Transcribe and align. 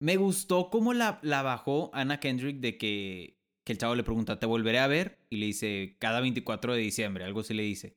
Me 0.00 0.16
gustó 0.16 0.70
cómo 0.70 0.92
la, 0.92 1.18
la 1.22 1.42
bajó 1.42 1.90
Anna 1.94 2.20
Kendrick 2.20 2.58
de 2.58 2.76
que, 2.76 3.38
que 3.64 3.72
el 3.72 3.78
chavo 3.78 3.94
le 3.94 4.04
pregunta, 4.04 4.38
¿te 4.38 4.46
volveré 4.46 4.78
a 4.78 4.86
ver? 4.86 5.18
Y 5.30 5.36
le 5.36 5.46
dice, 5.46 5.96
cada 5.98 6.20
24 6.20 6.74
de 6.74 6.80
diciembre, 6.80 7.24
algo 7.24 7.40
así 7.40 7.54
le 7.54 7.62
dice. 7.62 7.96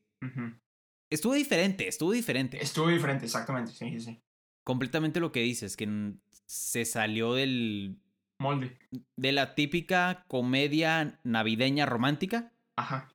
Estuvo 1.09 1.33
diferente, 1.33 1.87
estuvo 1.87 2.11
diferente. 2.11 2.61
Estuvo 2.61 2.87
diferente, 2.89 3.25
exactamente, 3.25 3.71
sí, 3.71 3.99
sí. 3.99 4.21
Completamente 4.63 5.19
lo 5.19 5.31
que 5.31 5.41
dices, 5.41 5.77
que 5.77 6.13
se 6.45 6.85
salió 6.85 7.33
del, 7.33 7.97
Molde. 8.39 8.77
de 9.15 9.31
la 9.31 9.55
típica 9.55 10.25
comedia 10.27 11.19
navideña 11.23 11.85
romántica. 11.85 12.51
Ajá. 12.75 13.09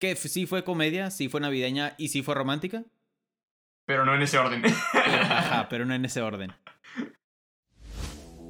Que 0.00 0.16
sí 0.16 0.46
fue 0.46 0.64
comedia, 0.64 1.10
sí 1.10 1.28
fue 1.28 1.40
navideña 1.40 1.94
y 1.98 2.08
sí 2.08 2.22
fue 2.22 2.34
romántica. 2.34 2.84
Pero 3.86 4.04
no 4.04 4.14
en 4.14 4.22
ese 4.22 4.38
orden. 4.38 4.62
Ajá, 4.64 5.68
pero 5.70 5.84
no 5.84 5.94
en 5.94 6.04
ese 6.04 6.22
orden. 6.22 6.52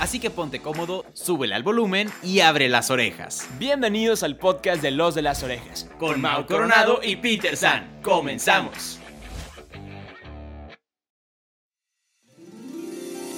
Así 0.00 0.18
que 0.18 0.30
ponte 0.30 0.60
cómodo, 0.60 1.06
súbele 1.12 1.54
al 1.54 1.62
volumen 1.62 2.10
y 2.22 2.40
abre 2.40 2.68
las 2.68 2.90
orejas. 2.90 3.48
Bienvenidos 3.58 4.22
al 4.22 4.36
podcast 4.36 4.82
de 4.82 4.90
Los 4.90 5.14
de 5.14 5.22
las 5.22 5.42
Orejas. 5.42 5.88
Con 5.98 6.20
Mau 6.20 6.46
Coronado 6.46 7.00
y 7.02 7.16
Peter 7.16 7.56
San, 7.56 8.00
comenzamos. 8.02 8.98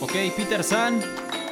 Ok, 0.01 0.13
Peter 0.37 0.65
San, 0.65 1.01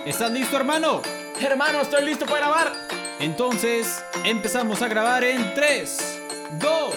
¿estás 0.06 0.31
listo, 0.31 0.56
hermano? 0.56 1.03
Hermano, 1.41 1.83
estoy 1.83 2.05
listo 2.05 2.25
para 2.25 2.39
grabar. 2.39 2.73
Entonces, 3.21 4.05
empezamos 4.25 4.83
a 4.83 4.89
grabar 4.89 5.23
en 5.23 5.55
3, 5.55 6.23
2, 6.61 6.95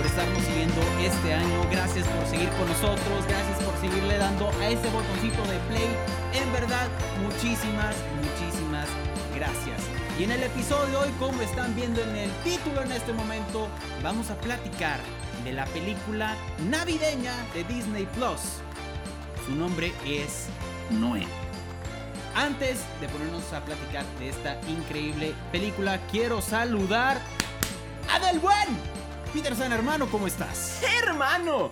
por 0.00 0.06
estarnos 0.06 0.42
siguiendo 0.44 0.80
este 0.98 1.34
año. 1.34 1.68
Gracias 1.70 2.08
por 2.08 2.26
seguir 2.26 2.48
con 2.56 2.66
nosotros. 2.66 3.26
Gracias 3.28 3.62
por 3.62 3.78
seguirle 3.82 4.16
dando 4.16 4.48
a 4.48 4.68
ese 4.70 4.88
botoncito 4.88 5.42
de 5.42 5.58
play. 5.68 5.90
En 6.32 6.50
verdad, 6.54 6.88
muchísimas, 7.20 7.94
muchísimas 8.16 8.88
gracias. 9.34 9.78
Y 10.18 10.24
en 10.24 10.30
el 10.30 10.42
episodio 10.42 10.86
de 10.86 10.96
hoy, 10.96 11.10
como 11.18 11.42
están 11.42 11.76
viendo 11.76 12.00
en 12.00 12.16
el 12.16 12.30
título 12.42 12.80
en 12.80 12.92
este 12.92 13.12
momento, 13.12 13.68
vamos 14.02 14.30
a 14.30 14.36
platicar 14.36 15.00
de 15.44 15.52
la 15.52 15.66
película 15.66 16.34
navideña 16.70 17.34
de 17.52 17.64
Disney 17.64 18.06
Plus. 18.14 18.40
Su 19.44 19.54
nombre 19.54 19.92
es 20.06 20.46
Noé. 20.88 21.26
Antes 22.34 22.80
de 23.02 23.08
ponernos 23.10 23.52
a 23.52 23.62
platicar 23.66 24.06
de 24.18 24.30
esta 24.30 24.58
increíble 24.66 25.34
película, 25.52 25.98
quiero 26.10 26.40
saludar 26.40 27.20
a 28.10 28.18
Del 28.18 28.38
Buen. 28.38 28.99
Peter 29.32 29.54
San, 29.54 29.72
hermano, 29.72 30.06
¿cómo 30.10 30.26
estás? 30.26 30.82
Hermano, 31.02 31.70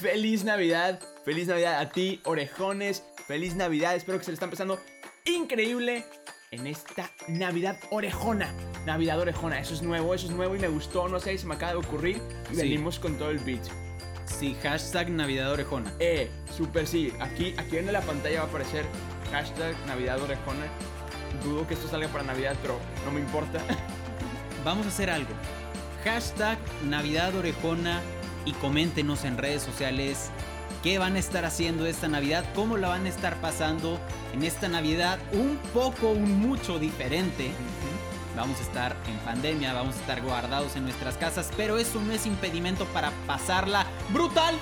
feliz 0.00 0.44
Navidad. 0.44 1.00
Feliz 1.24 1.48
Navidad 1.48 1.80
a 1.80 1.90
ti, 1.90 2.20
orejones. 2.24 3.02
Feliz 3.26 3.54
Navidad. 3.54 3.94
Espero 3.96 4.18
que 4.18 4.24
se 4.24 4.30
le 4.30 4.34
está 4.34 4.44
empezando 4.46 4.78
increíble 5.24 6.04
en 6.50 6.66
esta 6.66 7.10
Navidad 7.28 7.76
orejona. 7.90 8.52
Navidad 8.86 9.18
orejona. 9.20 9.58
Eso 9.60 9.74
es 9.74 9.82
nuevo, 9.82 10.14
eso 10.14 10.26
es 10.26 10.32
nuevo 10.32 10.54
y 10.54 10.58
me 10.58 10.68
gustó. 10.68 11.08
No 11.08 11.18
sé, 11.20 11.36
se 11.38 11.46
me 11.46 11.54
acaba 11.54 11.72
de 11.72 11.78
ocurrir. 11.78 12.20
Y 12.50 12.54
Sí. 12.54 12.62
venimos 12.62 12.98
con 12.98 13.16
todo 13.18 13.30
el 13.30 13.38
beat. 13.38 13.62
Sí, 14.26 14.56
hashtag 14.62 15.10
Navidad 15.10 15.50
Orejona. 15.52 15.92
Eh, 15.98 16.30
super 16.56 16.86
sí. 16.86 17.12
Aquí, 17.20 17.54
aquí 17.58 17.76
en 17.76 17.92
la 17.92 18.00
pantalla 18.00 18.40
va 18.40 18.46
a 18.46 18.48
aparecer 18.48 18.86
hashtag 19.30 19.74
Navidad 19.86 20.20
Orejona. 20.20 20.66
Dudo 21.44 21.66
que 21.66 21.74
esto 21.74 21.88
salga 21.88 22.08
para 22.08 22.24
Navidad, 22.24 22.56
pero 22.62 22.78
no 23.04 23.10
me 23.12 23.20
importa. 23.20 23.60
Vamos 24.64 24.86
a 24.86 24.88
hacer 24.90 25.10
algo. 25.10 25.30
Hashtag 26.04 26.58
Navidad 26.84 27.34
Orejona 27.34 28.00
y 28.44 28.52
coméntenos 28.54 29.24
en 29.24 29.38
redes 29.38 29.62
sociales 29.62 30.30
qué 30.82 30.98
van 30.98 31.14
a 31.14 31.20
estar 31.20 31.44
haciendo 31.44 31.86
esta 31.86 32.08
Navidad, 32.08 32.44
cómo 32.54 32.76
la 32.76 32.88
van 32.88 33.06
a 33.06 33.08
estar 33.08 33.40
pasando 33.40 34.00
en 34.32 34.42
esta 34.42 34.68
Navidad 34.68 35.20
un 35.32 35.58
poco, 35.72 36.10
un 36.10 36.40
mucho 36.40 36.80
diferente. 36.80 37.52
Vamos 38.36 38.58
a 38.58 38.62
estar 38.62 38.96
en 39.06 39.16
pandemia, 39.18 39.74
vamos 39.74 39.94
a 39.96 40.00
estar 40.00 40.22
guardados 40.22 40.74
en 40.74 40.84
nuestras 40.84 41.16
casas, 41.16 41.50
pero 41.56 41.78
eso 41.78 42.00
no 42.00 42.12
es 42.12 42.26
impedimento 42.26 42.84
para 42.86 43.12
pasarla 43.26 43.86
brutal. 44.08 44.56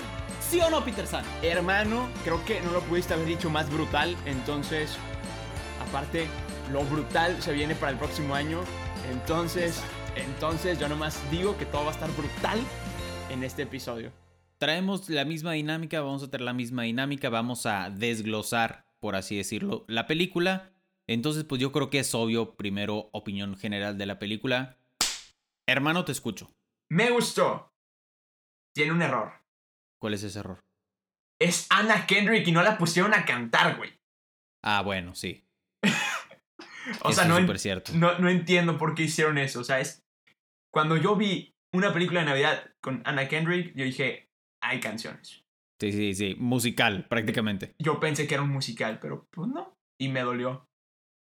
¿Sí 0.50 0.60
o 0.60 0.68
no, 0.68 0.84
Peter 0.84 1.06
San? 1.06 1.24
Hermano, 1.42 2.08
creo 2.24 2.44
que 2.44 2.60
no 2.60 2.72
lo 2.72 2.80
pudiste 2.82 3.14
haber 3.14 3.26
dicho 3.26 3.48
más 3.48 3.70
brutal. 3.70 4.16
Entonces, 4.26 4.90
aparte, 5.88 6.26
lo 6.72 6.84
brutal 6.84 7.40
se 7.40 7.52
viene 7.52 7.74
para 7.74 7.92
el 7.92 7.98
próximo 7.98 8.34
año. 8.34 8.60
Entonces, 9.10 9.80
entonces 10.16 10.78
yo 10.78 10.88
nomás 10.88 11.18
digo 11.30 11.56
que 11.58 11.66
todo 11.66 11.82
va 11.84 11.90
a 11.90 11.94
estar 11.94 12.10
brutal 12.12 12.60
en 13.30 13.44
este 13.44 13.62
episodio. 13.62 14.12
Traemos 14.58 15.08
la 15.08 15.24
misma 15.24 15.52
dinámica, 15.52 16.00
vamos 16.00 16.22
a 16.22 16.30
tener 16.30 16.44
la 16.44 16.52
misma 16.52 16.82
dinámica, 16.82 17.30
vamos 17.30 17.66
a 17.66 17.90
desglosar, 17.90 18.84
por 18.98 19.16
así 19.16 19.36
decirlo, 19.36 19.84
la 19.88 20.06
película. 20.06 20.72
Entonces, 21.06 21.44
pues 21.44 21.60
yo 21.60 21.72
creo 21.72 21.90
que 21.90 22.00
es 22.00 22.14
obvio, 22.14 22.54
primero, 22.56 23.08
opinión 23.12 23.56
general 23.56 23.98
de 23.98 24.06
la 24.06 24.18
película. 24.18 24.76
Hermano, 25.66 26.04
te 26.04 26.12
escucho. 26.12 26.50
Me 26.88 27.10
gustó. 27.10 27.72
Tiene 28.74 28.92
un 28.92 29.02
error. 29.02 29.32
¿Cuál 29.98 30.14
es 30.14 30.22
ese 30.22 30.38
error? 30.38 30.64
Es 31.38 31.66
Anna 31.70 32.06
Kendrick 32.06 32.46
y 32.46 32.52
no 32.52 32.62
la 32.62 32.76
pusieron 32.76 33.14
a 33.14 33.24
cantar, 33.24 33.76
güey. 33.76 33.98
Ah, 34.62 34.82
bueno, 34.82 35.14
sí. 35.14 35.44
O 37.02 37.10
Eso 37.10 37.12
sea, 37.12 37.24
es 37.24 37.28
no, 37.28 37.38
en- 37.38 37.58
cierto. 37.58 37.92
no, 37.94 38.18
no 38.18 38.28
entiendo 38.28 38.78
por 38.78 38.94
qué 38.94 39.04
hicieron 39.04 39.38
eso. 39.38 39.60
O 39.60 39.64
sea, 39.64 39.80
es. 39.80 40.02
Cuando 40.72 40.96
yo 40.96 41.16
vi 41.16 41.54
una 41.72 41.92
película 41.92 42.20
de 42.20 42.26
Navidad 42.26 42.70
con 42.80 43.02
Anna 43.04 43.28
Kendrick, 43.28 43.74
yo 43.74 43.84
dije, 43.84 44.28
hay 44.62 44.80
canciones. 44.80 45.44
Sí, 45.80 45.92
sí, 45.92 46.14
sí. 46.14 46.36
Musical, 46.38 47.06
prácticamente. 47.08 47.74
Yo 47.78 47.98
pensé 48.00 48.26
que 48.26 48.34
era 48.34 48.42
un 48.42 48.50
musical, 48.50 48.98
pero 49.00 49.26
pues 49.30 49.48
no. 49.48 49.74
Y 49.98 50.08
me 50.08 50.20
dolió. 50.20 50.66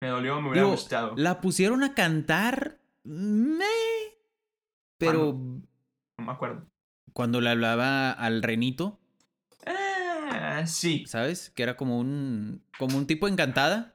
Me 0.02 0.10
dolió, 0.10 0.36
me 0.42 0.50
hubiera 0.50 0.64
Digo, 0.66 0.72
gustado. 0.76 1.14
La 1.18 1.42
pusieron 1.42 1.84
a 1.84 1.94
cantar. 1.94 2.78
Me. 3.04 3.66
Pero 4.98 5.34
No 6.18 6.26
me 6.26 6.32
acuerdo. 6.32 6.68
cuando 7.14 7.42
le 7.42 7.50
hablaba 7.50 8.12
al 8.12 8.42
renito, 8.44 9.00
Ah, 9.66 10.66
sí. 10.66 11.06
¿sabes? 11.08 11.52
Que 11.52 11.64
era 11.64 11.78
como 11.78 12.00
un. 12.00 12.64
como 12.78 12.98
un 12.98 13.08
tipo 13.08 13.28
encantada. 13.28 13.94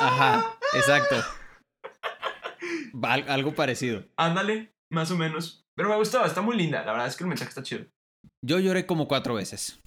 Ajá, 0.00 0.56
exacto. 0.74 1.16
Al- 3.02 3.28
algo 3.28 3.54
parecido. 3.54 4.04
Ándale, 4.16 4.72
más 4.90 5.10
o 5.10 5.16
menos. 5.16 5.64
Pero 5.74 5.88
me 5.88 5.96
gustó, 5.96 6.24
está 6.24 6.40
muy 6.40 6.56
linda. 6.56 6.84
La 6.84 6.92
verdad 6.92 7.08
es 7.08 7.16
que 7.16 7.24
el 7.24 7.28
mensaje 7.28 7.48
está 7.50 7.62
chido. 7.62 7.84
Yo 8.42 8.58
lloré 8.60 8.86
como 8.86 9.08
cuatro 9.08 9.34
veces. 9.34 9.80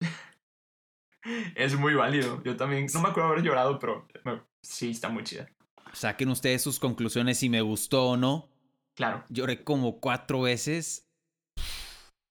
Es 1.56 1.74
muy 1.78 1.94
válido. 1.94 2.42
Yo 2.44 2.56
también, 2.56 2.86
no 2.94 3.00
me 3.02 3.08
acuerdo 3.08 3.30
haber 3.30 3.42
llorado, 3.42 3.78
pero 3.78 4.06
sí, 4.62 4.90
está 4.90 5.08
muy 5.08 5.24
chida. 5.24 5.48
Saquen 5.92 6.30
ustedes 6.30 6.62
sus 6.62 6.78
conclusiones 6.78 7.38
si 7.38 7.48
me 7.50 7.60
gustó 7.60 8.10
o 8.10 8.16
no. 8.16 8.48
Claro. 8.96 9.24
Lloré 9.28 9.62
como 9.64 10.00
cuatro 10.00 10.42
veces. 10.42 11.06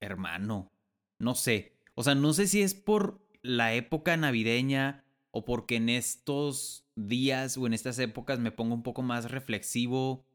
Hermano, 0.02 0.72
no 1.20 1.36
sé. 1.36 1.76
O 1.96 2.04
sea, 2.04 2.16
no 2.16 2.34
sé 2.34 2.48
si 2.48 2.62
es 2.62 2.74
por 2.74 3.20
la 3.42 3.74
época 3.74 4.16
navideña 4.18 5.04
o 5.32 5.46
porque 5.46 5.76
en 5.76 5.90
estos 5.90 6.86
días 6.96 7.58
o 7.58 7.68
en 7.68 7.74
estas 7.74 8.00
épocas 8.00 8.40
me 8.40 8.52
pongo 8.52 8.74
un 8.74 8.84
poco 8.84 9.02
más 9.02 9.30
reflexivo 9.30 10.26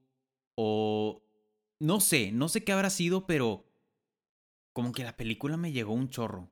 o 0.55 1.23
no 1.81 2.01
sé, 2.01 2.31
no 2.33 2.49
sé 2.49 2.63
qué 2.63 2.73
habrá 2.73 2.91
sido, 2.91 3.27
pero 3.27 3.67
como 4.73 4.93
que 4.93 5.05
la 5.05 5.17
película 5.17 5.57
me 5.57 5.73
llegó 5.73 5.93
un 5.93 6.09
chorro. 6.09 6.51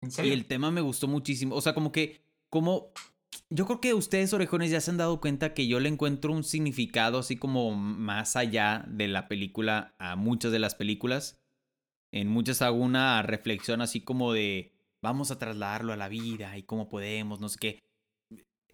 ¿En 0.00 0.10
Y 0.24 0.30
el 0.30 0.46
tema 0.46 0.70
me 0.70 0.80
gustó 0.80 1.08
muchísimo. 1.08 1.54
O 1.54 1.60
sea, 1.60 1.74
como 1.74 1.92
que, 1.92 2.20
como, 2.50 2.92
yo 3.50 3.66
creo 3.66 3.80
que 3.80 3.94
ustedes, 3.94 4.32
orejones, 4.32 4.70
ya 4.70 4.80
se 4.80 4.90
han 4.90 4.96
dado 4.96 5.20
cuenta 5.20 5.54
que 5.54 5.66
yo 5.66 5.80
le 5.80 5.88
encuentro 5.88 6.32
un 6.32 6.44
significado 6.44 7.18
así 7.18 7.36
como 7.36 7.74
más 7.74 8.36
allá 8.36 8.84
de 8.88 9.08
la 9.08 9.28
película 9.28 9.94
a 9.98 10.16
muchas 10.16 10.52
de 10.52 10.58
las 10.58 10.74
películas. 10.74 11.40
En 12.12 12.28
muchas 12.28 12.62
hago 12.62 12.78
una 12.78 13.22
reflexión 13.22 13.80
así 13.80 14.00
como 14.00 14.32
de, 14.32 14.72
vamos 15.02 15.30
a 15.30 15.38
trasladarlo 15.38 15.92
a 15.92 15.96
la 15.96 16.08
vida 16.08 16.56
y 16.56 16.62
cómo 16.62 16.88
podemos, 16.88 17.40
no 17.40 17.48
sé 17.48 17.58
qué. 17.58 17.78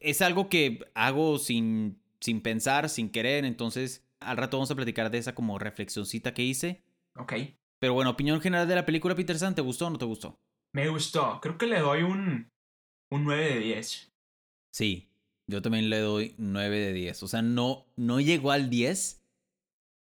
Es 0.01 0.23
algo 0.23 0.49
que 0.49 0.81
hago 0.95 1.39
sin, 1.39 2.01
sin 2.21 2.41
pensar, 2.41 2.89
sin 2.89 3.11
querer, 3.11 3.45
entonces 3.45 4.05
al 4.21 4.37
rato 4.37 4.57
vamos 4.57 4.71
a 4.71 4.75
platicar 4.75 5.11
de 5.11 5.19
esa 5.19 5.35
como 5.35 5.59
reflexioncita 5.59 6.35
que 6.35 6.43
hice. 6.43 6.83
Ok. 7.17 7.35
Pero 7.79 7.95
bueno, 7.95 8.11
opinión 8.11 8.41
general 8.41 8.67
de 8.67 8.75
la 8.75 8.87
película, 8.87 9.15
Peter 9.15 9.39
San, 9.39 9.55
¿te 9.55 9.63
gustó 9.63 9.87
o 9.87 9.91
no 9.91 9.99
te 9.99 10.05
gustó? 10.05 10.39
Me 10.73 10.89
gustó. 10.89 11.39
Creo 11.41 11.59
que 11.59 11.67
le 11.67 11.81
doy 11.81 12.03
un, 12.03 12.51
un 13.11 13.25
9 13.25 13.55
de 13.55 13.61
10. 13.61 14.13
Sí, 14.73 15.09
yo 15.47 15.63
también 15.63 15.91
le 15.91 16.01
doy 16.01 16.35
9 16.39 16.79
de 16.79 16.93
10. 16.93 17.23
O 17.23 17.29
sea, 17.29 17.43
no, 17.43 17.87
no 17.97 18.21
llegó 18.21 18.51
al 18.51 18.71
10. 18.71 19.23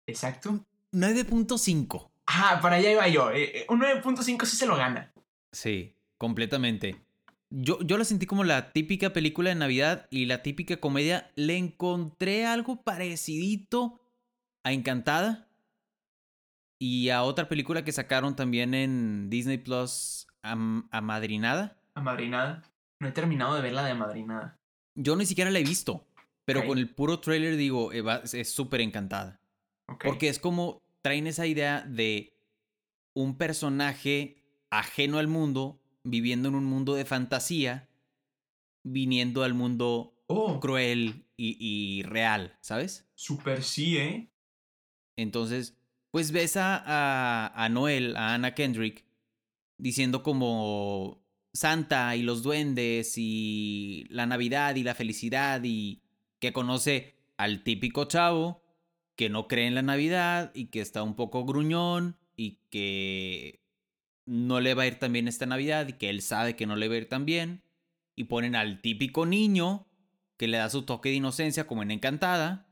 Exacto. 0.07 0.65
9.5. 0.93 2.11
Ah, 2.27 2.59
para 2.61 2.77
allá 2.77 2.93
iba 2.93 3.09
yo. 3.09 3.31
Eh, 3.31 3.61
eh, 3.61 3.67
un 3.69 3.81
9.5 3.81 4.45
sí 4.45 4.57
se 4.57 4.67
lo 4.67 4.77
gana. 4.77 5.13
Sí, 5.53 5.95
completamente. 6.19 7.01
Yo, 7.51 7.81
yo 7.81 7.97
la 7.97 8.05
sentí 8.05 8.27
como 8.27 8.45
la 8.45 8.73
típica 8.73 9.13
película 9.13 9.49
de 9.49 9.55
Navidad 9.55 10.07
y 10.11 10.27
la 10.27 10.43
típica 10.43 10.77
comedia. 10.77 11.31
Le 11.35 11.57
encontré 11.57 12.45
algo 12.45 12.83
parecidito 12.83 14.01
a 14.65 14.73
Encantada 14.73 15.49
y 16.79 17.09
a 17.09 17.23
otra 17.23 17.49
película 17.49 17.85
que 17.85 17.93
sacaron 17.93 18.37
también 18.37 18.75
en 18.75 19.31
Disney 19.31 19.59
Plus, 19.59 20.27
Am- 20.43 20.89
Amadrinada. 20.91 21.81
A 21.95 22.01
Madrinada. 22.03 22.63
No 23.01 23.09
he 23.09 23.13
terminado 23.13 23.55
de 23.55 23.63
ver 23.63 23.73
la 23.73 23.85
de 23.85 23.95
Madrinada. 23.95 24.57
Yo 24.95 25.17
ni 25.17 25.25
siquiera 25.25 25.51
la 25.51 25.61
he 25.61 25.65
visto, 25.65 26.05
pero 26.45 26.67
con 26.67 26.79
el 26.79 26.89
puro 26.93 27.21
trailer 27.21 27.57
digo, 27.57 27.93
eh, 27.93 28.03
es 28.33 28.51
súper 28.53 28.81
encantada. 28.81 29.41
Porque 30.05 30.29
es 30.29 30.39
como 30.39 30.83
traen 31.03 31.27
esa 31.29 31.47
idea 31.47 31.83
de 31.83 32.35
un 33.15 33.39
personaje 33.39 34.43
ajeno 34.71 35.19
al 35.19 35.29
mundo, 35.29 35.78
viviendo 36.05 36.49
en 36.49 36.55
un 36.55 36.65
mundo 36.65 36.95
de 36.95 37.05
fantasía, 37.05 37.89
viniendo 38.85 39.43
al 39.43 39.55
mundo 39.55 40.15
Oh, 40.31 40.61
cruel 40.61 41.25
y, 41.39 41.57
y 41.59 42.03
real, 42.03 42.59
¿sabes? 42.61 43.09
super 43.15 43.63
sí, 43.63 43.97
¿eh? 43.97 44.31
Entonces, 45.17 45.77
pues 46.11 46.33
ves 46.33 46.57
a, 46.57 46.77
a, 46.77 47.65
a 47.65 47.69
Noel, 47.71 48.15
a 48.17 48.35
Anna 48.35 48.55
Kendrick, 48.55 49.05
diciendo 49.79 50.23
como 50.23 51.25
Santa 51.53 52.15
y 52.15 52.23
los 52.23 52.43
duendes 52.43 53.15
y 53.17 54.07
la 54.11 54.27
Navidad 54.27 54.77
y 54.77 54.83
la 54.83 54.95
felicidad 54.95 55.63
y 55.65 56.03
que 56.41 56.53
conoce 56.53 57.17
al 57.37 57.63
típico 57.63 58.05
chavo 58.05 58.63
que 59.17 59.29
no 59.31 59.49
cree 59.49 59.67
en 59.67 59.75
la 59.75 59.83
Navidad 59.83 60.53
y 60.55 60.67
que 60.67 60.81
está 60.81 61.03
un 61.03 61.17
poco 61.17 61.45
gruñón 61.45 62.17
y 62.37 62.61
que 62.71 63.65
no 64.29 64.61
le 64.61 64.75
va 64.75 64.83
a 64.83 64.87
ir 64.87 64.99
tan 64.99 65.13
bien 65.13 65.27
esta 65.29 65.47
Navidad 65.47 65.89
y 65.89 65.95
que 65.95 66.11
él 66.11 66.21
sabe 66.23 66.55
que 66.55 66.67
no 66.67 66.77
le 66.77 66.89
va 66.89 66.95
a 66.95 66.99
ir 66.99 67.09
tan 67.09 67.25
bien 67.25 67.63
y 68.15 68.25
ponen 68.25 68.55
al 68.55 68.81
típico 68.83 69.25
niño 69.27 69.87
que 70.37 70.49
le 70.49 70.59
da 70.59 70.69
su 70.71 70.83
toque 70.83 71.09
de 71.09 71.15
inocencia 71.17 71.67
como 71.67 71.83
en 71.83 71.91
Encantada. 71.91 72.67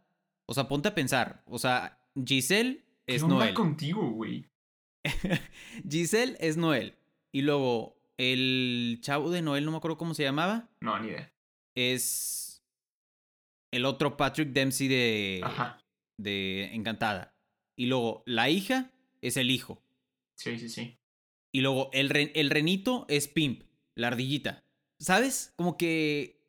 O 0.46 0.54
sea, 0.54 0.68
ponte 0.68 0.88
a 0.88 0.94
pensar, 0.94 1.42
o 1.46 1.58
sea, 1.58 1.98
Giselle 2.24 2.84
¿Qué 3.06 3.14
es 3.16 3.22
onda 3.22 3.36
Noel. 3.36 3.54
contigo, 3.54 4.10
güey? 4.10 4.46
Giselle 5.90 6.36
es 6.40 6.56
Noel. 6.56 6.94
Y 7.32 7.42
luego 7.42 7.96
el 8.18 8.98
chavo 9.00 9.30
de 9.30 9.42
Noel, 9.42 9.64
no 9.64 9.70
me 9.72 9.76
acuerdo 9.78 9.96
cómo 9.98 10.14
se 10.14 10.22
llamaba, 10.22 10.68
No, 10.80 10.98
ni 10.98 11.08
idea. 11.08 11.32
es 11.74 12.62
el 13.72 13.84
otro 13.84 14.16
Patrick 14.16 14.50
Dempsey 14.50 14.88
de, 14.88 15.40
Ajá. 15.42 15.78
de 16.18 16.74
Encantada. 16.74 17.34
Y 17.76 17.86
luego 17.86 18.22
la 18.26 18.48
hija 18.48 18.90
es 19.20 19.36
el 19.36 19.50
hijo. 19.50 19.82
Sí, 20.36 20.58
sí, 20.58 20.68
sí. 20.68 20.98
Y 21.56 21.60
luego 21.62 21.88
el, 21.94 22.10
re- 22.10 22.32
el 22.34 22.50
renito 22.50 23.06
es 23.08 23.28
Pimp, 23.28 23.62
la 23.94 24.08
ardillita. 24.08 24.62
¿Sabes? 25.00 25.54
Como 25.56 25.78
que 25.78 26.42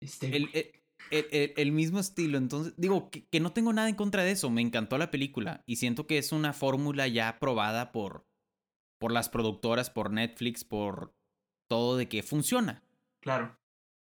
Este, 0.00 0.34
el, 0.34 0.48
el- 0.54 0.72
el- 1.10 1.26
el- 1.30 1.52
el 1.58 1.72
mismo 1.72 1.98
estilo. 2.00 2.38
Entonces, 2.38 2.72
digo, 2.78 3.10
que, 3.10 3.26
que 3.26 3.38
no 3.38 3.52
tengo 3.52 3.70
nada 3.74 3.86
en 3.90 3.96
contra 3.96 4.24
de 4.24 4.30
eso. 4.30 4.48
Me 4.48 4.62
encantó 4.62 4.96
la 4.96 5.10
película. 5.10 5.62
Y 5.66 5.76
siento 5.76 6.06
que 6.06 6.16
es 6.16 6.32
una 6.32 6.54
fórmula 6.54 7.06
ya 7.06 7.38
probada 7.38 7.92
por, 7.92 8.26
por 8.98 9.12
las 9.12 9.28
productoras, 9.28 9.90
por 9.90 10.10
Netflix, 10.10 10.64
por 10.64 11.14
todo 11.68 11.98
de 11.98 12.08
que 12.08 12.22
funciona. 12.22 12.82
Claro. 13.20 13.58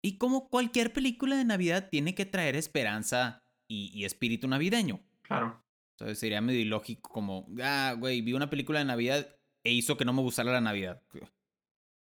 Y 0.05 0.19
como 0.19 0.51
cualquier 0.51 0.93
película 0.93 1.35
de 1.39 1.47
Navidad 1.47 1.89
tiene 1.91 2.15
que 2.15 2.27
traer 2.27 2.57
esperanza 2.57 3.43
y, 3.71 3.91
y 3.95 4.05
espíritu 4.05 4.49
navideño. 4.49 5.01
Claro. 5.23 5.65
Entonces 5.97 6.19
sería 6.19 6.43
medio 6.43 6.61
ilógico 6.61 7.11
como, 7.11 7.49
ah, 7.63 7.97
güey, 7.99 8.21
vi 8.21 8.35
una 8.35 8.51
película 8.51 8.81
de 8.81 8.85
Navidad 8.85 9.35
e 9.65 9.73
hizo 9.73 9.97
que 9.97 10.05
no 10.05 10.13
me 10.13 10.23
gustara 10.23 10.53
la 10.53 10.61
Navidad. 10.61 11.03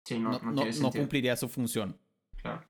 Sí, 0.05 0.19
no, 0.19 0.39
No, 0.39 0.53
no, 0.53 0.91
cumpliría 0.91 1.37
su 1.37 1.49
función. 1.49 1.99
Claro. 2.37 2.69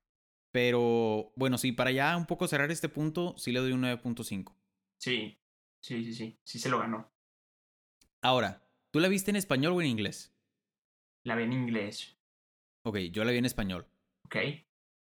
Pero 0.53 1.32
bueno, 1.35 1.59
sí, 1.59 1.73
para 1.73 1.91
ya 1.91 2.17
un 2.17 2.26
poco 2.26 2.47
cerrar 2.47 2.71
este 2.71 2.88
punto, 2.88 3.35
sí 3.37 3.50
le 3.50 3.59
doy 3.61 3.73
un 3.73 3.82
9.5. 3.82 4.55
Sí. 5.00 5.37
Sí, 5.81 6.05
sí, 6.05 6.15
sí. 6.15 6.38
Sí 6.44 6.59
se 6.59 6.69
lo 6.69 6.79
ganó. 6.79 7.12
Ahora, 8.23 8.67
¿tú 8.91 9.00
la 9.00 9.09
viste 9.09 9.31
en 9.31 9.37
español 9.37 9.73
o 9.73 9.81
en 9.82 9.88
inglés? 9.88 10.32
La 11.25 11.35
vi 11.35 11.43
en 11.43 11.53
inglés. 11.53 12.17
Ok, 12.85 12.99
yo 13.11 13.25
la 13.25 13.32
vi 13.32 13.38
en 13.38 13.44
español. 13.47 13.87
Ok. 14.25 14.37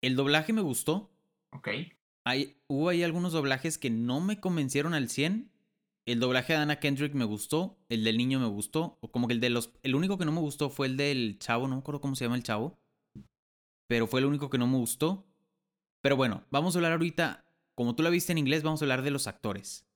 El 0.01 0.15
doblaje 0.15 0.53
me 0.53 0.61
gustó. 0.61 1.13
Ok. 1.51 1.67
Hay, 2.23 2.61
hubo 2.67 2.89
ahí 2.89 3.03
algunos 3.03 3.33
doblajes 3.33 3.77
que 3.77 3.89
no 3.89 4.21
me 4.21 4.39
convencieron 4.39 4.93
al 4.93 5.09
100. 5.09 5.50
El 6.05 6.19
doblaje 6.19 6.53
de 6.53 6.59
Anna 6.59 6.79
Kendrick 6.79 7.13
me 7.13 7.25
gustó. 7.25 7.77
El 7.89 8.03
del 8.03 8.17
niño 8.17 8.39
me 8.39 8.47
gustó. 8.47 8.97
O 9.01 9.11
como 9.11 9.27
que 9.27 9.33
el 9.33 9.39
de 9.39 9.49
los. 9.49 9.73
El 9.83 9.95
único 9.95 10.17
que 10.17 10.25
no 10.25 10.31
me 10.31 10.39
gustó 10.39 10.69
fue 10.69 10.87
el 10.87 10.97
del 10.97 11.37
chavo. 11.39 11.67
No 11.67 11.75
me 11.75 11.81
acuerdo 11.81 12.01
cómo 12.01 12.15
se 12.15 12.25
llama 12.25 12.35
el 12.35 12.43
chavo. 12.43 12.79
Pero 13.87 14.07
fue 14.07 14.21
el 14.21 14.25
único 14.25 14.49
que 14.49 14.57
no 14.57 14.67
me 14.67 14.77
gustó. 14.77 15.27
Pero 16.01 16.15
bueno, 16.15 16.43
vamos 16.49 16.75
a 16.75 16.79
hablar 16.79 16.93
ahorita. 16.93 17.45
Como 17.75 17.95
tú 17.95 18.03
la 18.03 18.09
viste 18.09 18.31
en 18.31 18.39
inglés, 18.39 18.63
vamos 18.63 18.81
a 18.81 18.85
hablar 18.85 19.03
de 19.03 19.11
los 19.11 19.27
actores. 19.27 19.87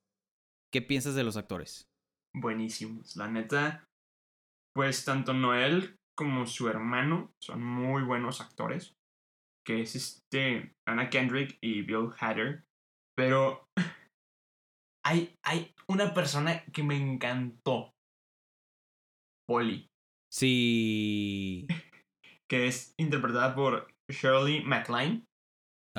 ¿Qué 0.72 0.82
piensas 0.82 1.16
de 1.16 1.24
los 1.24 1.38
actores? 1.38 1.90
Buenísimos. 2.34 3.16
La 3.16 3.28
neta. 3.28 3.88
Pues 4.74 5.06
tanto 5.06 5.34
Noel 5.34 5.98
como 6.16 6.46
su 6.46 6.68
hermano 6.68 7.34
son 7.40 7.64
muy 7.64 8.04
buenos 8.04 8.42
actores. 8.42 8.96
Que 9.66 9.82
es 9.82 9.96
este. 9.96 10.76
Anna 10.86 11.10
Kendrick 11.10 11.58
y 11.62 11.82
Bill 11.82 12.12
Hader. 12.20 12.64
Pero. 13.16 13.68
Hay, 15.06 15.36
hay 15.44 15.74
una 15.88 16.14
persona 16.14 16.64
que 16.74 16.84
me 16.84 16.98
encantó. 16.98 17.94
Polly. 19.48 19.88
Sí. 20.32 21.68
Que 22.48 22.68
es 22.68 22.94
interpretada 22.98 23.56
por 23.56 23.92
Shirley 24.08 24.64
MacLaine. 24.64 25.26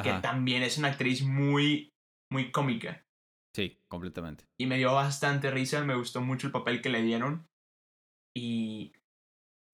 Que 0.01 0.13
también 0.23 0.63
es 0.63 0.79
una 0.79 0.89
actriz 0.89 1.25
muy. 1.25 1.91
Muy 2.31 2.53
cómica. 2.53 3.05
Sí, 3.57 3.81
completamente. 3.89 4.45
Y 4.61 4.67
me 4.67 4.77
dio 4.77 4.93
bastante 4.93 5.51
risa, 5.51 5.83
me 5.83 5.97
gustó 5.97 6.21
mucho 6.21 6.47
el 6.47 6.53
papel 6.53 6.83
que 6.83 6.89
le 6.89 7.03
dieron. 7.03 7.49
Y, 8.37 8.93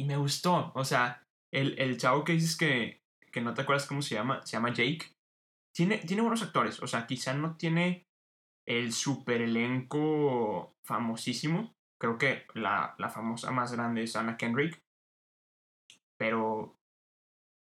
y 0.01 0.05
me 0.05 0.17
gustó. 0.17 0.73
O 0.75 0.85
sea, 0.87 1.27
el, 1.53 1.79
el 1.79 1.99
chavo 1.99 2.25
que 2.25 2.33
dices 2.33 2.57
que, 2.57 3.03
que 3.31 3.43
no 3.43 3.53
te 3.53 3.63
acuerdas 3.63 3.87
cómo 3.87 4.01
se 4.01 4.15
llama, 4.15 4.41
se 4.47 4.53
llama 4.53 4.73
Jake. 4.73 5.13
Tiene, 5.77 5.99
tiene 5.99 6.23
buenos 6.23 6.43
actores. 6.43 6.83
O 6.83 6.87
sea, 6.87 7.07
quizá 7.07 7.35
no 7.35 7.57
tiene 7.57 8.07
el 8.67 8.93
super 8.93 9.41
elenco 9.43 10.75
famosísimo. 10.87 11.73
Creo 12.01 12.19
que 12.19 12.47
la, 12.55 12.95
la 12.99 13.09
famosa 13.11 13.51
más 13.51 13.73
grande 13.73 14.03
es 14.03 14.17
Anna 14.17 14.37
Kendrick. 14.37 14.79
Pero 16.19 16.77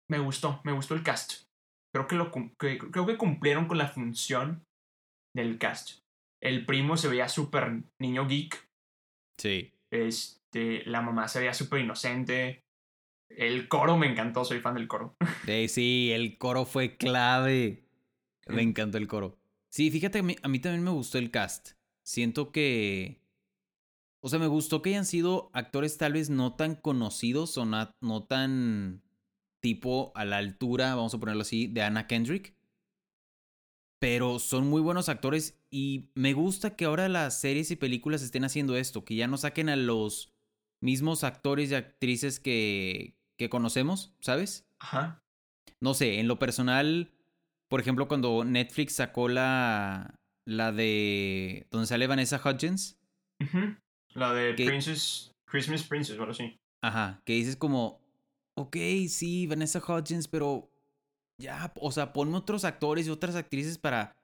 me 0.09 0.19
gustó, 0.19 0.61
me 0.63 0.71
gustó 0.71 0.93
el 0.95 1.03
cast. 1.03 1.43
Creo 1.93 2.07
que, 2.07 2.15
lo, 2.15 2.31
que- 2.31 2.77
creo 2.77 3.05
que 3.05 3.17
cumplieron 3.17 3.67
con 3.67 3.77
la 3.77 3.87
función 3.87 4.63
del 5.35 5.57
cast. 5.57 5.99
El 6.41 6.65
primo 6.65 6.97
se 6.97 7.07
veía 7.07 7.27
súper 7.29 7.83
niño 7.99 8.27
geek. 8.27 8.67
Sí. 9.39 9.73
Este, 9.91 10.85
la 10.85 11.01
mamá 11.01 11.27
se 11.27 11.39
veía 11.39 11.53
súper 11.53 11.81
inocente. 11.81 12.61
El 13.29 13.67
coro 13.67 13.97
me 13.97 14.07
encantó, 14.07 14.45
soy 14.45 14.59
fan 14.59 14.75
del 14.75 14.87
coro. 14.87 15.15
Sí, 15.45 15.67
sí, 15.67 16.11
el 16.13 16.37
coro 16.37 16.65
fue 16.65 16.95
clave. 16.97 17.83
Me 18.47 18.61
encantó 18.61 18.97
el 18.97 19.07
coro. 19.07 19.37
Sí, 19.77 19.91
fíjate, 19.91 20.17
a 20.17 20.23
mí, 20.23 20.35
a 20.41 20.47
mí 20.47 20.57
también 20.57 20.83
me 20.83 20.89
gustó 20.89 21.19
el 21.19 21.29
cast. 21.29 21.73
Siento 22.03 22.51
que... 22.51 23.21
O 24.21 24.27
sea, 24.27 24.39
me 24.39 24.47
gustó 24.47 24.81
que 24.81 24.89
hayan 24.89 25.05
sido 25.05 25.51
actores 25.53 25.99
tal 25.99 26.13
vez 26.13 26.31
no 26.31 26.55
tan 26.55 26.73
conocidos 26.73 27.55
o 27.59 27.65
na- 27.67 27.91
no 28.01 28.23
tan 28.23 29.03
tipo 29.59 30.13
a 30.15 30.25
la 30.25 30.37
altura, 30.37 30.95
vamos 30.95 31.13
a 31.13 31.19
ponerlo 31.19 31.43
así, 31.43 31.67
de 31.67 31.83
Anna 31.83 32.07
Kendrick. 32.07 32.55
Pero 33.99 34.39
son 34.39 34.67
muy 34.67 34.81
buenos 34.81 35.09
actores 35.09 35.61
y 35.69 36.09
me 36.15 36.33
gusta 36.33 36.75
que 36.75 36.85
ahora 36.85 37.07
las 37.07 37.39
series 37.39 37.69
y 37.69 37.75
películas 37.75 38.23
estén 38.23 38.45
haciendo 38.45 38.77
esto, 38.77 39.05
que 39.05 39.13
ya 39.13 39.27
no 39.27 39.37
saquen 39.37 39.69
a 39.69 39.75
los 39.75 40.33
mismos 40.81 41.23
actores 41.23 41.69
y 41.69 41.75
actrices 41.75 42.39
que, 42.39 43.15
que 43.37 43.51
conocemos, 43.51 44.15
¿sabes? 44.21 44.67
Ajá. 44.79 45.23
No 45.79 45.93
sé, 45.93 46.19
en 46.19 46.27
lo 46.27 46.39
personal, 46.39 47.13
por 47.67 47.79
ejemplo, 47.79 48.07
cuando 48.07 48.43
Netflix 48.43 48.95
sacó 48.95 49.27
la, 49.27 50.19
la 50.45 50.71
de... 50.71 51.67
donde 51.71 51.87
sale 51.87 52.07
Vanessa 52.07 52.41
Hudgens, 52.43 52.97
Ujú. 53.39 53.75
La 54.13 54.33
de. 54.33 54.53
Princess. 54.53 55.31
Christmas 55.45 55.83
Princess, 55.83 56.17
ahora 56.19 56.33
sí. 56.33 56.59
ajá, 56.81 57.21
que 57.23 57.33
dices 57.33 57.55
como... 57.55 58.01
ok, 58.55 58.75
sí, 59.07 59.47
Vanessa 59.47 59.79
Hudgens, 59.79 60.27
pero 60.27 60.69
ya, 61.39 61.71
o 61.79 61.91
sea, 61.91 62.13
ponme 62.13 62.37
otros 62.37 62.65
actores 62.65 63.07
y 63.07 63.11
otras 63.11 63.35
actrices 63.35 63.77
para, 63.77 64.15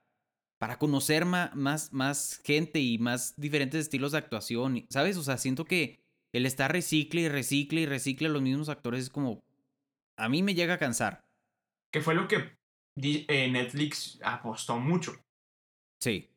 para 0.57 0.79
conocer 0.79 1.25
más, 1.25 1.55
más, 1.55 1.93
más 1.93 2.41
gente 2.43 2.79
y 2.79 2.97
más 2.97 3.35
diferentes 3.37 3.81
estilos 3.81 4.13
de 4.13 4.17
actuación, 4.17 4.85
¿sabes? 4.89 5.17
O 5.17 5.23
sea, 5.23 5.37
siento 5.37 5.65
que 5.65 5.99
el 6.33 6.45
estar 6.47 6.71
recicle 6.71 7.21
y 7.21 7.29
recicle 7.29 7.81
y 7.81 7.85
recicle 7.85 8.27
a 8.27 8.31
los 8.31 8.41
mismos 8.41 8.67
actores 8.69 9.03
es 9.03 9.09
como, 9.09 9.43
a 10.17 10.27
mí 10.27 10.41
me 10.41 10.55
llega 10.55 10.73
a 10.73 10.79
cansar. 10.79 11.23
Que 11.91 12.01
fue 12.01 12.15
lo 12.15 12.27
que 12.27 12.57
Netflix 12.95 14.19
apostó 14.23 14.79
mucho. 14.79 15.13
Sí, 16.01 16.29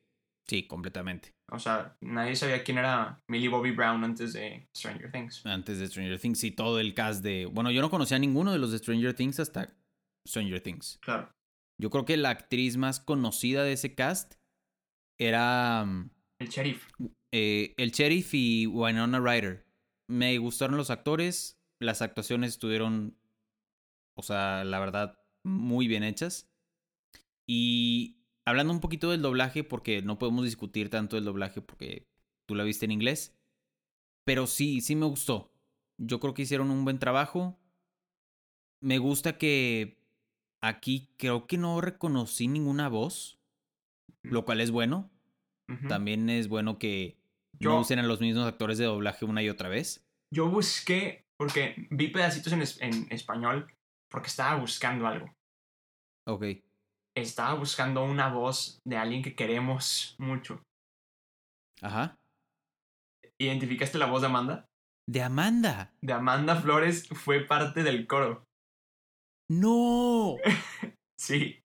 sí, 0.47 0.67
completamente. 0.67 1.33
O 1.49 1.59
sea, 1.59 1.95
nadie 2.01 2.35
sabía 2.35 2.63
quién 2.63 2.77
era 2.77 3.21
Millie 3.29 3.47
Bobby 3.47 3.71
Brown 3.71 4.03
antes 4.03 4.33
de 4.33 4.67
Stranger 4.75 5.11
Things. 5.11 5.45
Antes 5.45 5.79
de 5.79 5.87
Stranger 5.87 6.19
Things 6.19 6.43
y 6.43 6.51
todo 6.51 6.79
el 6.79 6.93
cast 6.93 7.23
de... 7.23 7.45
Bueno, 7.45 7.71
yo 7.71 7.81
no 7.81 7.89
conocía 7.89 8.17
a 8.17 8.19
ninguno 8.19 8.51
de 8.51 8.59
los 8.59 8.71
de 8.71 8.79
Stranger 8.79 9.13
Things 9.13 9.39
hasta 9.39 9.73
Stranger 10.27 10.61
Things. 10.61 10.99
Claro. 11.01 11.31
Yo 11.79 11.89
creo 11.89 12.05
que 12.05 12.17
la 12.17 12.31
actriz 12.31 12.75
más 12.75 12.99
conocida 12.99 13.63
de 13.63 13.73
ese 13.73 13.95
cast 13.95 14.33
era 15.19 15.85
mm, 15.85 16.09
El 16.39 16.49
sheriff. 16.49 16.87
eh, 17.31 17.73
el 17.77 17.91
sheriff 17.91 18.33
y 18.33 18.67
Winona 18.67 19.19
Ryder. 19.19 19.65
Me 20.09 20.37
gustaron 20.37 20.75
los 20.77 20.89
actores, 20.89 21.61
las 21.81 22.01
actuaciones 22.01 22.51
estuvieron, 22.51 23.17
o 24.17 24.21
sea, 24.23 24.63
la 24.63 24.79
verdad, 24.79 25.19
muy 25.45 25.87
bien 25.87 26.03
hechas. 26.03 26.46
Y 27.47 28.17
hablando 28.45 28.73
un 28.73 28.79
poquito 28.81 29.09
del 29.11 29.21
doblaje, 29.21 29.63
porque 29.63 30.01
no 30.01 30.19
podemos 30.19 30.43
discutir 30.45 30.89
tanto 30.89 31.17
el 31.17 31.25
doblaje 31.25 31.61
porque 31.61 32.07
tú 32.45 32.55
la 32.55 32.63
viste 32.63 32.85
en 32.85 32.91
inglés, 32.91 33.35
pero 34.25 34.47
sí, 34.47 34.81
sí 34.81 34.95
me 34.95 35.05
gustó. 35.05 35.51
Yo 35.97 36.19
creo 36.19 36.33
que 36.33 36.41
hicieron 36.43 36.69
un 36.69 36.83
buen 36.83 36.99
trabajo. 36.99 37.57
Me 38.81 38.97
gusta 38.99 39.37
que 39.37 39.97
aquí 40.61 41.09
creo 41.17 41.47
que 41.47 41.57
no 41.57 41.81
reconocí 41.81 42.47
ninguna 42.47 42.89
voz, 42.89 43.39
lo 44.23 44.45
cual 44.45 44.61
es 44.61 44.71
bueno. 44.71 45.09
También 45.89 46.29
es 46.29 46.47
bueno 46.47 46.77
que 46.79 47.17
Yo- 47.59 47.71
no 47.71 47.79
usen 47.81 47.99
a 47.99 48.03
los 48.03 48.21
mismos 48.21 48.45
actores 48.45 48.77
de 48.77 48.85
doblaje 48.85 49.25
una 49.25 49.41
y 49.41 49.49
otra 49.49 49.69
vez. 49.69 50.05
Yo 50.33 50.49
busqué, 50.49 51.25
porque 51.37 51.87
vi 51.89 52.09
pedacitos 52.09 52.53
en, 52.53 52.61
es- 52.61 52.81
en 52.81 53.07
español, 53.11 53.67
porque 54.09 54.27
estaba 54.27 54.59
buscando 54.59 55.07
algo. 55.07 55.33
Ok. 56.25 56.45
Estaba 57.17 57.55
buscando 57.55 58.03
una 58.03 58.29
voz 58.29 58.77
de 58.87 58.95
alguien 58.95 59.23
que 59.23 59.33
queremos 59.33 60.15
mucho. 60.19 60.61
Ajá. 61.81 62.15
¿Identificaste 63.41 63.97
la 63.97 64.05
voz 64.05 64.21
de 64.21 64.27
Amanda? 64.27 64.65
De 65.09 65.23
Amanda. 65.23 65.95
De 66.03 66.13
Amanda 66.13 66.55
Flores 66.57 67.07
fue 67.09 67.39
parte 67.39 67.81
del 67.81 68.05
coro. 68.07 68.43
No. 69.49 70.35
Sí. 71.19 71.59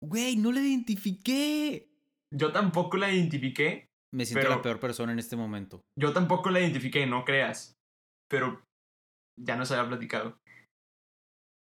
Güey, 0.00 0.36
no 0.36 0.52
la 0.52 0.60
identifiqué. 0.60 1.88
Yo 2.32 2.52
tampoco 2.52 2.96
la 2.96 3.10
identifiqué. 3.10 3.86
Me 4.14 4.24
siento 4.24 4.48
la 4.48 4.62
peor 4.62 4.78
persona 4.78 5.10
en 5.10 5.18
este 5.18 5.34
momento. 5.34 5.80
Yo 5.98 6.12
tampoco 6.12 6.48
la 6.50 6.60
identifiqué, 6.60 7.04
no 7.04 7.24
creas. 7.24 7.74
Pero 8.30 8.62
ya 9.36 9.56
nos 9.56 9.72
había 9.72 9.88
platicado. 9.88 10.38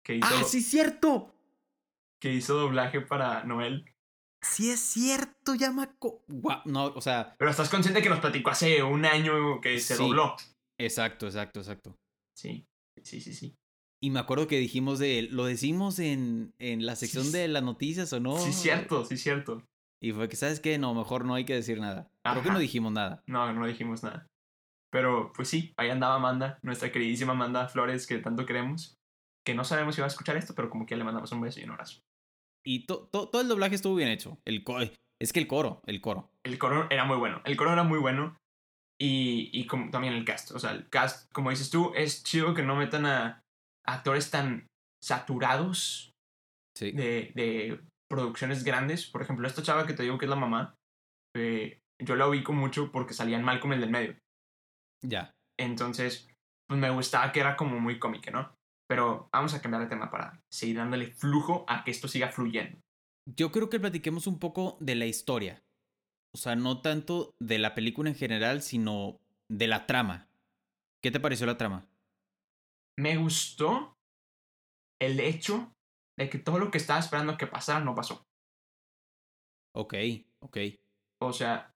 Que 0.04 0.16
hizo, 0.16 0.28
¡Ah, 0.30 0.44
sí, 0.44 0.60
cierto! 0.60 1.33
Que 2.24 2.32
hizo 2.32 2.54
doblaje 2.54 3.02
para 3.02 3.44
Noel. 3.44 3.84
Sí 4.40 4.70
es 4.70 4.80
cierto, 4.80 5.54
ya 5.54 5.70
me 5.72 5.86
Guau, 6.26 6.62
No, 6.64 6.86
o 6.86 7.00
sea, 7.02 7.34
Pero 7.38 7.50
estás 7.50 7.68
consciente 7.68 8.00
que 8.00 8.08
nos 8.08 8.20
platicó 8.20 8.48
hace 8.48 8.82
un 8.82 9.04
año 9.04 9.60
que 9.60 9.78
se 9.78 9.94
Sí. 9.94 10.02
dobló. 10.02 10.34
exacto, 10.80 11.26
exacto, 11.26 11.60
exacto. 11.60 11.94
Sí, 12.34 12.64
sí, 13.02 13.20
sí, 13.20 13.34
sí. 13.34 13.54
Y 14.02 14.08
me 14.08 14.20
acuerdo 14.20 14.46
que 14.46 14.58
dijimos 14.58 14.98
de 14.98 15.18
él, 15.18 15.28
lo 15.32 15.44
decimos 15.44 15.98
en, 15.98 16.54
en 16.58 16.86
la 16.86 16.96
sección 16.96 17.24
Sí, 17.24 17.32
de 17.32 17.48
las 17.48 17.62
noticias 17.62 18.10
o 18.14 18.20
no. 18.20 18.38
Sí, 18.38 18.54
cierto, 18.54 19.04
sí, 19.04 19.18
cierto. 19.18 19.62
Y 20.02 20.12
fue 20.12 20.30
que, 20.30 20.36
¿sabes 20.36 20.60
qué? 20.60 20.78
No, 20.78 20.94
mejor 20.94 21.26
no 21.26 21.34
hay 21.34 21.44
que 21.44 21.54
decir 21.54 21.78
nada. 21.78 22.10
Creo 22.22 22.42
que 22.42 22.48
Ajá. 22.48 22.52
no 22.54 22.58
dijimos 22.58 22.92
nada. 22.92 23.22
No, 23.26 23.52
no 23.52 23.66
dijimos 23.66 24.02
nada. 24.02 24.26
Pero 24.90 25.30
pues 25.36 25.48
sí, 25.48 25.74
ahí 25.76 25.90
andaba 25.90 26.14
Amanda, 26.14 26.58
nuestra 26.62 26.90
queridísima 26.90 27.32
Amanda 27.32 27.68
Flores 27.68 28.06
que 28.06 28.16
tanto 28.18 28.46
queremos. 28.46 28.94
Que 29.46 29.54
no 29.54 29.64
sabemos 29.64 29.94
si 29.94 30.00
va 30.00 30.06
a 30.06 30.08
escuchar 30.08 30.38
esto, 30.38 30.54
pero 30.54 30.70
como 30.70 30.86
que 30.86 30.96
le 30.96 31.04
mandamos 31.04 31.30
un 31.32 31.42
beso 31.42 31.60
y 31.60 31.64
un 31.64 31.72
abrazo. 31.72 32.00
Y 32.66 32.86
to- 32.86 33.08
to- 33.12 33.28
todo 33.28 33.42
el 33.42 33.48
doblaje 33.48 33.74
estuvo 33.74 33.94
bien 33.94 34.08
hecho. 34.08 34.38
El 34.44 34.64
co- 34.64 34.80
es 34.80 35.32
que 35.32 35.40
el 35.40 35.46
coro, 35.46 35.80
el 35.86 36.00
coro. 36.00 36.30
El 36.44 36.58
coro 36.58 36.88
era 36.90 37.04
muy 37.04 37.16
bueno. 37.16 37.40
El 37.44 37.56
coro 37.56 37.72
era 37.72 37.82
muy 37.84 37.98
bueno. 37.98 38.36
Y, 39.00 39.50
y 39.52 39.66
como 39.66 39.90
también 39.90 40.14
el 40.14 40.24
cast. 40.24 40.52
O 40.52 40.58
sea, 40.58 40.70
el 40.70 40.88
cast, 40.88 41.30
como 41.32 41.50
dices 41.50 41.70
tú, 41.70 41.92
es 41.94 42.22
chido 42.24 42.54
que 42.54 42.62
no 42.62 42.76
metan 42.76 43.06
a 43.06 43.42
actores 43.86 44.30
tan 44.30 44.66
saturados 45.02 46.10
Sí. 46.76 46.90
de, 46.92 47.30
de 47.34 47.80
producciones 48.10 48.64
grandes. 48.64 49.06
Por 49.06 49.22
ejemplo, 49.22 49.46
esta 49.46 49.62
chava 49.62 49.86
que 49.86 49.92
te 49.94 50.02
digo 50.02 50.18
que 50.18 50.24
es 50.26 50.30
la 50.30 50.36
mamá, 50.36 50.74
eh, 51.36 51.78
yo 52.02 52.16
la 52.16 52.26
ubico 52.28 52.52
mucho 52.52 52.90
porque 52.90 53.14
salía 53.14 53.36
en 53.36 53.44
Malcolm 53.44 53.74
el 53.74 53.80
del 53.80 53.90
medio. 53.90 54.16
Ya. 55.04 55.30
Entonces, 55.58 56.28
pues 56.68 56.80
me 56.80 56.90
gustaba 56.90 57.30
que 57.30 57.40
era 57.40 57.56
como 57.56 57.78
muy 57.78 57.98
cómica, 57.98 58.30
¿no? 58.30 58.54
Pero 58.94 59.28
vamos 59.32 59.52
a 59.54 59.60
cambiar 59.60 59.82
de 59.82 59.88
tema 59.88 60.08
para 60.08 60.40
seguir 60.48 60.76
dándole 60.76 61.08
flujo 61.10 61.64
a 61.66 61.82
que 61.82 61.90
esto 61.90 62.06
siga 62.06 62.30
fluyendo. 62.30 62.78
Yo 63.26 63.50
creo 63.50 63.68
que 63.68 63.80
platiquemos 63.80 64.28
un 64.28 64.38
poco 64.38 64.76
de 64.78 64.94
la 64.94 65.04
historia. 65.04 65.64
O 66.32 66.38
sea, 66.38 66.54
no 66.54 66.80
tanto 66.80 67.34
de 67.40 67.58
la 67.58 67.74
película 67.74 68.08
en 68.08 68.14
general, 68.14 68.62
sino 68.62 69.18
de 69.50 69.66
la 69.66 69.86
trama. 69.86 70.28
¿Qué 71.02 71.10
te 71.10 71.18
pareció 71.18 71.44
la 71.44 71.58
trama? 71.58 71.88
Me 72.96 73.16
gustó 73.16 73.96
el 75.02 75.18
hecho 75.18 75.72
de 76.16 76.30
que 76.30 76.38
todo 76.38 76.60
lo 76.60 76.70
que 76.70 76.78
estaba 76.78 77.00
esperando 77.00 77.36
que 77.36 77.48
pasara 77.48 77.84
no 77.84 77.96
pasó. 77.96 78.22
Ok, 79.74 79.94
ok. 80.40 80.58
O 81.20 81.32
sea, 81.32 81.72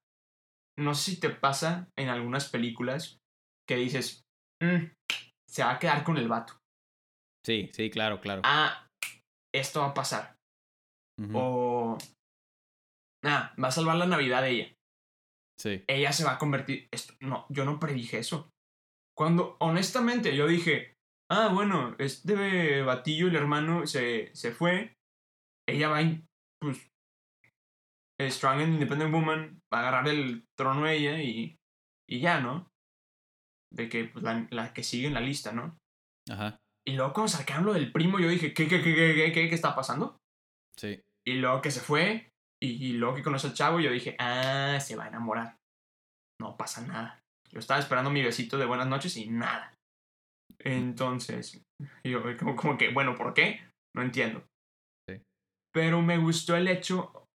no 0.77 0.95
sé 0.95 1.11
si 1.11 1.19
te 1.19 1.31
pasa 1.31 1.89
en 1.97 2.07
algunas 2.07 2.47
películas 2.47 3.19
que 3.67 3.75
dices, 3.75 4.21
"Mm, 4.63 4.93
se 5.49 5.63
va 5.65 5.71
a 5.71 5.79
quedar 5.79 6.05
con 6.05 6.15
el 6.17 6.29
vato. 6.29 6.53
Sí, 7.49 7.69
sí, 7.73 7.89
claro, 7.89 8.21
claro. 8.21 8.43
Ah, 8.45 8.87
esto 9.55 9.79
va 9.79 9.87
a 9.87 9.93
pasar. 9.95 10.35
O, 11.33 11.97
ah, 13.25 13.55
va 13.61 13.67
a 13.69 13.71
salvar 13.71 13.95
la 13.95 14.05
Navidad 14.05 14.43
de 14.43 14.49
ella. 14.51 14.75
Sí. 15.59 15.83
ella 15.87 16.13
se 16.13 16.23
va 16.23 16.33
a 16.33 16.37
convertir. 16.37 16.87
Esto, 16.91 17.13
no, 17.21 17.47
yo 17.49 17.65
no 17.65 17.79
predije 17.79 18.19
eso. 18.19 18.49
Cuando, 19.17 19.57
honestamente, 19.59 20.35
yo 20.35 20.45
dije, 20.47 20.93
ah, 21.31 21.49
bueno, 21.51 21.95
este 21.97 22.83
batillo, 22.83 23.27
el 23.27 23.35
hermano, 23.35 23.87
se, 23.87 24.33
se 24.35 24.51
fue. 24.51 24.93
Ella 25.67 25.89
va 25.89 25.97
a, 25.97 26.01
in- 26.03 26.25
pues, 26.61 26.87
Strong 28.21 28.61
and 28.61 28.73
Independent 28.75 29.11
Woman, 29.11 29.59
va 29.73 29.79
a 29.79 29.81
agarrar 29.81 30.07
el 30.09 30.45
trono 30.57 30.87
ella 30.87 31.21
y, 31.21 31.57
y 32.07 32.19
ya, 32.19 32.39
¿no? 32.41 32.69
De 33.73 33.89
que, 33.89 34.05
pues, 34.05 34.23
la, 34.23 34.47
la 34.51 34.71
que 34.73 34.83
sigue 34.83 35.07
en 35.07 35.13
la 35.15 35.21
lista, 35.21 35.51
¿no? 35.51 35.77
Ajá. 36.29 36.57
Y 36.89 36.93
luego 36.93 37.13
cuando 37.13 37.27
sacaron 37.27 37.65
lo 37.67 37.73
del 37.73 37.91
primo, 37.91 38.17
yo 38.17 38.27
dije, 38.27 38.51
¿qué, 38.51 38.67
qué, 38.67 38.81
qué, 38.81 38.95
qué, 38.95 39.13
qué, 39.13 39.31
qué, 39.31 39.47
qué 39.47 39.53
está 39.53 39.75
pasando? 39.75 40.17
Sí. 40.75 40.99
Y 41.23 41.33
luego 41.33 41.61
que 41.61 41.69
se 41.69 41.81
fue, 41.81 42.31
y, 42.59 42.83
y 42.83 42.93
luego 42.93 43.15
que 43.15 43.21
conoce 43.21 43.45
al 43.45 43.53
chavo, 43.53 43.79
yo 43.79 43.91
dije, 43.91 44.15
ah, 44.17 44.79
se 44.79 44.95
va 44.95 45.03
a 45.03 45.09
enamorar. 45.09 45.55
No 46.41 46.57
pasa 46.57 46.81
nada. 46.81 47.19
Yo 47.51 47.59
estaba 47.59 47.79
esperando 47.79 48.09
mi 48.09 48.23
besito 48.23 48.57
de 48.57 48.65
buenas 48.65 48.87
noches 48.87 49.17
y 49.17 49.29
nada. 49.29 49.75
Entonces, 50.57 51.61
yo 52.03 52.23
como, 52.39 52.55
como 52.55 52.77
que, 52.79 52.91
bueno, 52.91 53.15
¿por 53.15 53.35
qué? 53.35 53.69
No 53.95 54.01
entiendo. 54.01 54.43
Sí. 55.07 55.21
Pero 55.71 56.01
me 56.01 56.17
gustó 56.17 56.55
el 56.55 56.67
hecho 56.67 57.27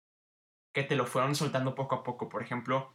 que 0.74 0.82
te 0.82 0.96
lo 0.96 1.06
fueron 1.06 1.36
soltando 1.36 1.76
poco 1.76 1.94
a 1.94 2.02
poco. 2.02 2.28
Por 2.28 2.42
ejemplo, 2.42 2.92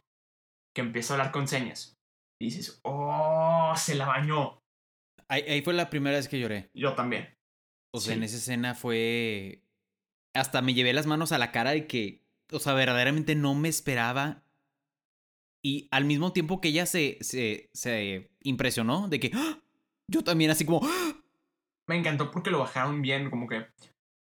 que 0.76 0.82
empieza 0.82 1.14
a 1.14 1.16
hablar 1.16 1.32
con 1.32 1.48
señas. 1.48 1.94
Y 2.38 2.46
dices, 2.46 2.80
oh, 2.84 3.72
se 3.76 3.94
la 3.94 4.04
bañó. 4.04 4.59
Ahí, 5.30 5.42
ahí 5.48 5.62
fue 5.62 5.74
la 5.74 5.90
primera 5.90 6.16
vez 6.16 6.28
que 6.28 6.38
lloré. 6.40 6.70
Yo 6.74 6.94
también. 6.94 7.28
O 7.92 8.00
sea, 8.00 8.12
Sí. 8.14 8.18
en 8.18 8.24
esa 8.24 8.36
escena 8.36 8.74
fue. 8.74 9.62
Hasta 10.34 10.60
me 10.62 10.74
llevé 10.74 10.92
las 10.92 11.06
manos 11.06 11.32
a 11.32 11.38
la 11.38 11.52
cara 11.52 11.70
de 11.70 11.86
que. 11.86 12.24
O 12.52 12.58
sea, 12.58 12.74
verdaderamente 12.74 13.34
no 13.34 13.54
me 13.54 13.68
esperaba. 13.68 14.42
Y 15.62 15.88
al 15.90 16.04
mismo 16.04 16.32
tiempo 16.32 16.60
que 16.60 16.68
ella 16.68 16.86
se, 16.86 17.18
se, 17.20 17.70
se 17.72 18.30
impresionó 18.42 19.08
de 19.08 19.20
que. 19.20 19.30
¡Ah! 19.34 19.58
Yo 20.08 20.22
también, 20.24 20.50
así 20.50 20.64
como. 20.64 20.80
¡Ah! 20.82 21.16
me 21.86 21.96
encantó 21.96 22.30
porque 22.30 22.52
lo 22.52 22.60
bajaron 22.60 23.02
bien, 23.02 23.30
como 23.30 23.48
que 23.48 23.66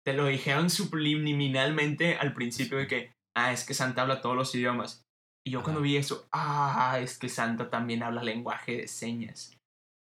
te 0.06 0.13
lo 0.13 0.27
dijeron 0.27 0.70
subliminalmente 0.70 2.15
al 2.15 2.34
principio 2.34 2.77
de 2.77 2.88
que, 2.88 3.12
ah, 3.36 3.51
es 3.51 3.65
que 3.65 3.74
Santa 3.74 4.03
habla 4.03 4.22
todos 4.22 4.36
los 4.36 4.56
idiomas. 4.56 5.06
Y 5.46 5.51
yo 5.51 5.62
cuando 5.62 5.82
vi 5.82 5.98
eso, 5.98 6.27
ah, 6.32 6.98
es 7.01 7.18
que 7.20 7.27
Santa 7.27 7.70
también 7.70 8.01
habla 8.01 8.24
lenguaje 8.24 8.77
de 8.77 8.88
señas. 8.88 9.59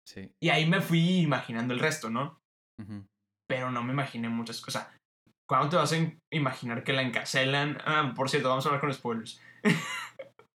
Sí. 0.05 0.31
Y 0.39 0.49
ahí 0.49 0.65
me 0.67 0.81
fui 0.81 1.19
imaginando 1.19 1.73
el 1.73 1.79
resto, 1.79 2.09
¿no? 2.09 2.39
Pero 3.47 3.71
no 3.71 3.83
me 3.83 3.93
imaginé 3.93 4.29
muchas 4.29 4.61
cosas. 4.61 4.87
¿Cuándo 5.47 5.69
te 5.69 5.75
vas 5.75 5.91
a 5.91 5.97
in- 5.97 6.19
imaginar 6.31 6.83
que 6.83 6.93
la 6.93 7.01
encarcelan? 7.03 7.77
Ah, 7.85 8.13
por 8.15 8.29
cierto, 8.29 8.49
vamos 8.49 8.65
a 8.65 8.69
hablar 8.69 8.81
con 8.81 8.93
spoilers. 8.93 9.41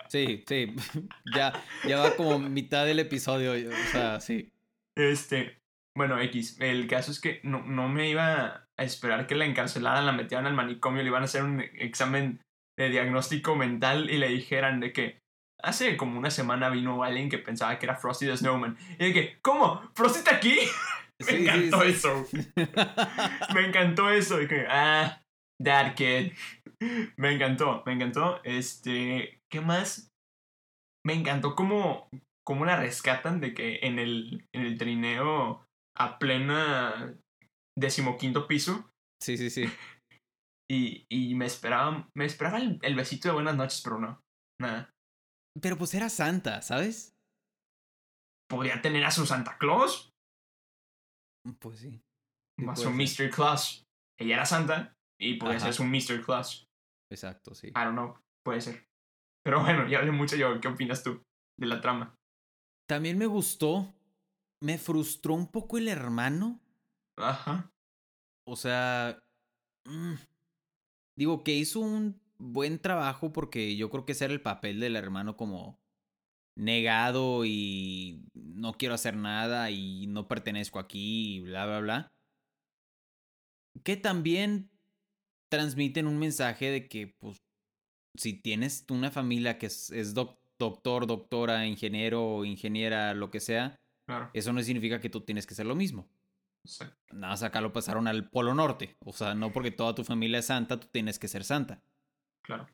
Sí, 0.09 0.45
sí. 0.47 0.73
ya, 1.35 1.53
ya 1.85 1.99
va 1.99 2.15
como 2.15 2.39
mitad 2.39 2.87
del 2.87 3.01
episodio. 3.01 3.53
O 3.69 3.91
sea, 3.91 4.21
sí. 4.21 4.53
Este, 4.97 5.59
Bueno, 5.97 6.21
X, 6.21 6.59
el 6.61 6.87
caso 6.87 7.11
es 7.11 7.21
que 7.21 7.41
no, 7.43 7.65
no 7.65 7.89
me 7.89 8.09
iba 8.09 8.69
a 8.77 8.85
esperar 8.85 9.27
que 9.27 9.35
la 9.35 9.47
encarcelaran, 9.47 10.07
la 10.07 10.13
metieran 10.13 10.47
al 10.47 10.55
manicomio, 10.55 11.03
le 11.03 11.09
iban 11.09 11.23
a 11.23 11.25
hacer 11.25 11.43
un 11.43 11.61
examen 11.61 12.41
de 12.79 12.91
diagnóstico 12.91 13.57
mental 13.57 14.09
y 14.09 14.19
le 14.19 14.29
dijeran 14.29 14.79
de 14.79 14.93
que 14.93 15.23
hace 15.63 15.97
como 15.97 16.19
una 16.19 16.31
semana 16.31 16.69
vino 16.69 17.03
alguien 17.03 17.29
que 17.29 17.39
pensaba 17.39 17.79
que 17.79 17.87
era 17.87 17.97
Frosty 17.97 18.27
the 18.27 18.37
Snowman. 18.37 18.77
Y 18.99 19.13
que, 19.13 19.39
¿cómo? 19.43 19.83
¿Frosty 19.95 20.19
está 20.19 20.37
aquí? 20.37 20.59
me 21.21 21.27
Sí, 21.27 21.37
sí, 21.37 21.43
encantó 21.43 21.83
sí. 21.83 21.89
eso. 21.89 22.27
me 23.55 23.67
encantó 23.67 24.11
eso. 24.11 24.39
De 24.39 24.49
que, 24.49 24.67
ah, 24.69 25.23
that 25.63 25.95
kid. 25.95 26.33
Me 27.17 27.33
encantó, 27.33 27.83
me 27.87 27.93
encantó. 27.93 28.41
Este, 28.45 29.41
¿qué 29.51 29.61
más? 29.61 30.09
Me 31.07 31.15
encantó 31.15 31.55
cómo, 31.55 32.09
cómo 32.47 32.65
la 32.65 32.77
rescatan 32.77 33.41
de 33.41 33.55
que 33.55 33.79
en 33.83 33.99
el, 33.99 34.45
en 34.55 34.63
el 34.63 34.77
trineo 34.77 35.65
a 35.97 36.19
plena 36.19 37.15
decimoquinto 37.79 38.47
piso 38.47 38.91
Sí, 39.23 39.39
sí, 39.39 39.49
sí. 39.49 39.65
y, 40.71 41.07
y 41.09 41.35
me 41.35 41.47
esperaba, 41.47 42.09
me 42.15 42.27
esperaba 42.27 42.59
el, 42.59 42.79
el 42.83 42.95
besito 42.95 43.29
de 43.29 43.35
buenas 43.35 43.57
noches, 43.57 43.81
pero 43.83 43.99
no, 43.99 44.21
nada. 44.61 44.91
Pero 45.61 45.77
pues 45.79 45.95
era 45.95 46.09
Santa, 46.09 46.63
¿sabes? 46.63 47.15
Podría 48.49 48.81
tener 48.83 49.05
a 49.05 49.11
su 49.11 49.27
Santa 49.27 49.57
Claus, 49.59 50.11
Pues 51.61 51.79
sí. 51.81 51.91
Sí, 52.59 52.65
su 52.75 52.91
puede 52.91 53.07
ser. 53.07 53.27
Mr. 53.29 53.35
Claus. 53.35 53.85
Ella 54.19 54.35
era 54.37 54.47
Santa 54.47 54.95
y 55.21 55.35
podría 55.35 55.61
ser 55.61 55.75
su 55.75 55.85
Mr. 55.85 56.25
Claus. 56.25 56.67
Exacto, 57.11 57.55
sí. 57.55 57.69
I 57.69 57.73
don't 57.73 57.93
know, 57.93 58.19
puede 58.45 58.61
ser. 58.61 58.85
Pero 59.45 59.61
bueno, 59.63 59.87
ya 59.89 59.99
hablé 59.99 60.11
mucho 60.13 60.37
yo. 60.37 60.61
¿Qué 60.61 60.69
opinas 60.69 61.03
tú 61.03 61.23
de 61.59 61.67
la 61.67 61.81
trama? 61.81 62.15
También 62.89 63.19
me 63.19 63.27
gustó. 63.27 63.93
Me 64.63 64.79
frustró 64.79 65.35
un 65.35 65.51
poco 65.51 65.77
el 65.79 65.87
hermano. 65.89 66.61
Ajá, 67.19 67.71
O 68.47 68.57
sea. 68.57 69.23
mm, 69.87 70.15
digo 71.17 71.45
que 71.45 71.53
hizo 71.53 71.81
un 71.81 72.21
buen 72.39 72.79
trabajo 72.79 73.33
porque 73.33 73.77
yo 73.77 73.91
creo 73.91 74.05
que 74.05 74.13
ese 74.13 74.27
era 74.27 74.35
el 74.35 74.43
papel 74.43 74.81
del 74.81 74.97
hermano 74.97 75.37
como 75.37 75.79
negado 76.57 77.45
y 77.45 78.25
no 78.35 78.73
quiero 78.75 78.95
hacer 78.95 79.17
nada 79.17 79.71
y 79.71 80.07
no 80.07 80.27
pertenezco 80.27 80.79
aquí 80.79 81.37
y 81.37 81.41
bla, 81.41 81.67
bla, 81.67 81.81
bla. 81.81 82.13
Que 83.85 83.97
también 83.97 84.71
transmiten 85.51 86.07
un 86.07 86.19
mensaje 86.19 86.71
de 86.71 86.89
que, 86.89 87.15
pues, 87.19 87.37
si 88.17 88.33
tienes 88.33 88.87
una 88.89 89.11
familia 89.11 89.59
que 89.59 89.67
es, 89.67 89.91
es 89.91 90.15
doc- 90.15 90.39
doctor, 90.59 91.07
doctora, 91.07 91.67
ingeniero, 91.67 92.45
ingeniera, 92.47 93.13
lo 93.13 93.31
que 93.31 93.41
sea, 93.41 93.79
claro. 94.07 94.31
eso 94.33 94.53
no 94.53 94.63
significa 94.63 95.01
que 95.01 95.11
tú 95.11 95.21
tienes 95.21 95.47
que 95.47 95.55
ser 95.55 95.67
lo 95.67 95.75
mismo. 95.75 96.09
Nada 97.13 97.35
más 97.35 97.43
acá 97.43 97.61
lo 97.61 97.73
pasaron 97.73 98.09
al 98.09 98.29
Polo 98.31 98.55
Norte. 98.55 98.97
O 99.05 99.13
sea, 99.13 99.35
no 99.35 99.53
porque 99.53 99.71
toda 99.71 99.95
tu 99.95 100.03
familia 100.03 100.39
es 100.39 100.47
santa, 100.47 100.81
tú 100.81 100.89
tienes 100.91 101.19
que 101.19 101.29
ser 101.29 101.45
santa. 101.45 101.83
Claro. 102.47 102.67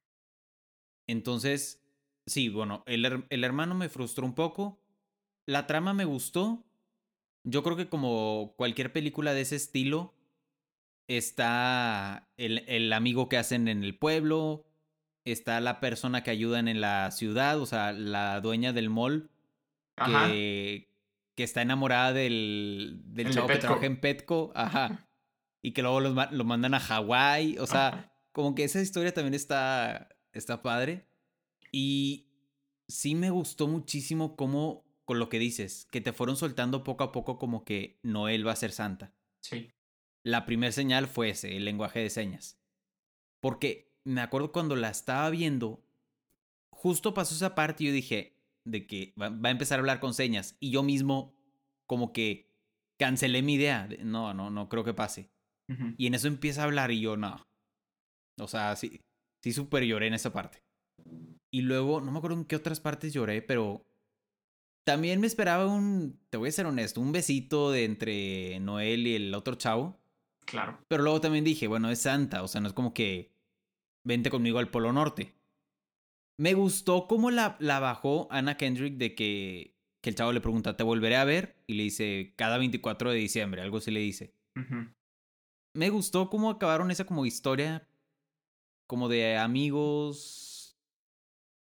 Entonces, 1.08 1.82
sí, 2.26 2.48
bueno, 2.48 2.84
el, 2.86 3.26
el 3.28 3.44
hermano 3.44 3.74
me 3.74 3.88
frustró 3.88 4.24
un 4.24 4.34
poco. 4.34 4.80
La 5.46 5.66
trama 5.66 5.92
me 5.94 6.04
gustó. 6.04 6.64
Yo 7.44 7.62
creo 7.62 7.76
que 7.76 7.88
como 7.88 8.54
cualquier 8.56 8.92
película 8.92 9.34
de 9.34 9.40
ese 9.40 9.56
estilo, 9.56 10.14
está 11.08 12.28
el, 12.36 12.64
el 12.68 12.92
amigo 12.92 13.28
que 13.28 13.36
hacen 13.36 13.68
en 13.68 13.82
el 13.82 13.98
pueblo, 13.98 14.64
está 15.24 15.60
la 15.60 15.80
persona 15.80 16.22
que 16.22 16.30
ayudan 16.30 16.68
en 16.68 16.80
la 16.80 17.10
ciudad, 17.10 17.60
o 17.60 17.66
sea, 17.66 17.92
la 17.92 18.40
dueña 18.40 18.72
del 18.72 18.90
mall 18.90 19.30
que, 19.96 20.88
que 21.34 21.42
está 21.42 21.62
enamorada 21.62 22.12
del, 22.12 23.02
del 23.06 23.26
El 23.26 23.32
de 23.32 23.34
chavo 23.34 23.48
que 23.48 23.56
trabaja 23.56 23.86
en 23.86 24.00
Petco, 24.00 24.52
ajá, 24.54 25.08
y 25.62 25.72
que 25.72 25.82
luego 25.82 26.00
los 26.00 26.32
lo 26.32 26.44
mandan 26.44 26.74
a 26.74 26.80
Hawái, 26.80 27.58
o 27.58 27.66
sea, 27.66 27.88
Ajá. 27.88 28.11
Como 28.32 28.54
que 28.54 28.64
esa 28.64 28.80
historia 28.80 29.14
también 29.14 29.34
está, 29.34 30.08
está 30.32 30.62
padre. 30.62 31.06
Y 31.70 32.26
sí 32.88 33.14
me 33.14 33.30
gustó 33.30 33.68
muchísimo 33.68 34.36
cómo, 34.36 34.84
con 35.04 35.18
lo 35.18 35.28
que 35.28 35.38
dices, 35.38 35.86
que 35.90 36.00
te 36.00 36.12
fueron 36.12 36.36
soltando 36.36 36.84
poco 36.84 37.04
a 37.04 37.12
poco 37.12 37.38
como 37.38 37.64
que 37.64 37.98
Noel 38.02 38.46
va 38.46 38.52
a 38.52 38.56
ser 38.56 38.72
santa. 38.72 39.14
Sí. 39.40 39.70
La 40.24 40.46
primera 40.46 40.72
señal 40.72 41.08
fue 41.08 41.30
ese, 41.30 41.56
el 41.56 41.64
lenguaje 41.64 42.00
de 42.00 42.10
señas. 42.10 42.58
Porque 43.40 43.92
me 44.04 44.20
acuerdo 44.20 44.52
cuando 44.52 44.76
la 44.76 44.90
estaba 44.90 45.28
viendo, 45.30 45.84
justo 46.70 47.14
pasó 47.14 47.34
esa 47.34 47.54
parte 47.54 47.84
y 47.84 47.86
yo 47.88 47.92
dije, 47.92 48.38
de 48.64 48.86
que 48.86 49.14
va, 49.20 49.28
va 49.30 49.48
a 49.48 49.52
empezar 49.52 49.78
a 49.78 49.80
hablar 49.80 50.00
con 50.00 50.14
señas. 50.14 50.56
Y 50.60 50.70
yo 50.70 50.82
mismo 50.82 51.34
como 51.86 52.12
que 52.12 52.52
cancelé 52.98 53.42
mi 53.42 53.54
idea. 53.54 53.88
de, 53.88 53.98
No, 53.98 54.32
no, 54.32 54.50
no 54.50 54.68
creo 54.68 54.84
que 54.84 54.94
pase. 54.94 55.30
Y 55.96 56.06
en 56.06 56.14
eso 56.14 56.28
empieza 56.28 56.60
a 56.60 56.64
hablar 56.64 56.90
y 56.90 57.00
yo, 57.00 57.16
no. 57.16 57.46
O 58.38 58.48
sea, 58.48 58.74
sí, 58.76 59.00
sí 59.42 59.52
súper 59.52 59.84
lloré 59.84 60.08
en 60.08 60.14
esa 60.14 60.32
parte. 60.32 60.62
Y 61.50 61.62
luego, 61.62 62.00
no 62.00 62.10
me 62.12 62.18
acuerdo 62.18 62.36
en 62.38 62.44
qué 62.44 62.56
otras 62.56 62.80
partes 62.80 63.12
lloré, 63.12 63.42
pero 63.42 63.84
también 64.84 65.20
me 65.20 65.26
esperaba 65.26 65.66
un, 65.66 66.20
te 66.30 66.38
voy 66.38 66.48
a 66.48 66.52
ser 66.52 66.66
honesto, 66.66 67.00
un 67.00 67.12
besito 67.12 67.70
de 67.70 67.84
entre 67.84 68.60
Noel 68.60 69.06
y 69.06 69.14
el 69.14 69.34
otro 69.34 69.54
chavo. 69.54 70.00
Claro. 70.44 70.78
Pero 70.88 71.02
luego 71.02 71.20
también 71.20 71.44
dije, 71.44 71.66
bueno, 71.68 71.90
es 71.90 72.00
Santa, 72.00 72.42
o 72.42 72.48
sea, 72.48 72.60
no 72.60 72.68
es 72.68 72.74
como 72.74 72.94
que 72.94 73.32
vente 74.04 74.30
conmigo 74.30 74.58
al 74.58 74.70
Polo 74.70 74.92
Norte. 74.92 75.34
Me 76.38 76.54
gustó 76.54 77.06
cómo 77.06 77.30
la, 77.30 77.56
la 77.60 77.78
bajó 77.78 78.26
Anna 78.30 78.56
Kendrick 78.56 78.96
de 78.96 79.14
que, 79.14 79.76
que 80.02 80.10
el 80.10 80.16
chavo 80.16 80.32
le 80.32 80.40
pregunta, 80.40 80.76
¿te 80.76 80.82
volveré 80.82 81.16
a 81.16 81.24
ver? 81.24 81.62
Y 81.66 81.74
le 81.74 81.84
dice, 81.84 82.34
cada 82.36 82.58
24 82.58 83.10
de 83.10 83.18
diciembre, 83.18 83.62
algo 83.62 83.76
así 83.76 83.90
le 83.90 84.00
dice. 84.00 84.34
Me 85.74 85.90
gustó 85.90 86.28
cómo 86.28 86.50
acabaron 86.50 86.90
esa 86.90 87.06
como 87.06 87.24
historia, 87.24 87.88
como 88.92 89.08
de 89.08 89.38
amigos. 89.38 90.76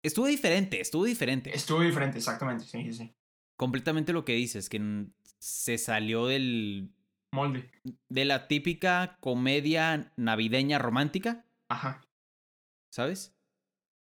Estuvo 0.05 0.27
diferente, 0.27 0.81
estuvo 0.81 1.05
diferente. 1.05 1.55
Estuvo 1.55 1.81
diferente, 1.81 2.19
exactamente. 2.19 2.65
Sí, 2.65 2.93
sí. 2.93 3.15
Completamente 3.57 4.13
lo 4.13 4.25
que 4.25 4.33
dices, 4.33 4.69
que 4.69 5.07
se 5.39 5.79
salió 5.79 6.27
del, 6.27 6.91
Molde. 7.33 7.71
de 8.09 8.25
la 8.25 8.49
típica 8.49 9.17
comedia 9.21 10.13
navideña 10.17 10.81
romántica. 10.81 11.47
Ajá. 11.69 12.03
¿sabes? 12.91 13.33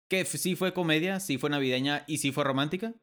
Que 0.10 0.26
sí 0.26 0.56
fue 0.56 0.74
comedia, 0.74 1.20
sí 1.20 1.38
fue 1.38 1.52
navideña 1.52 2.04
y 2.08 2.18
sí 2.18 2.32
fue 2.32 2.44
romántica. 2.44 2.94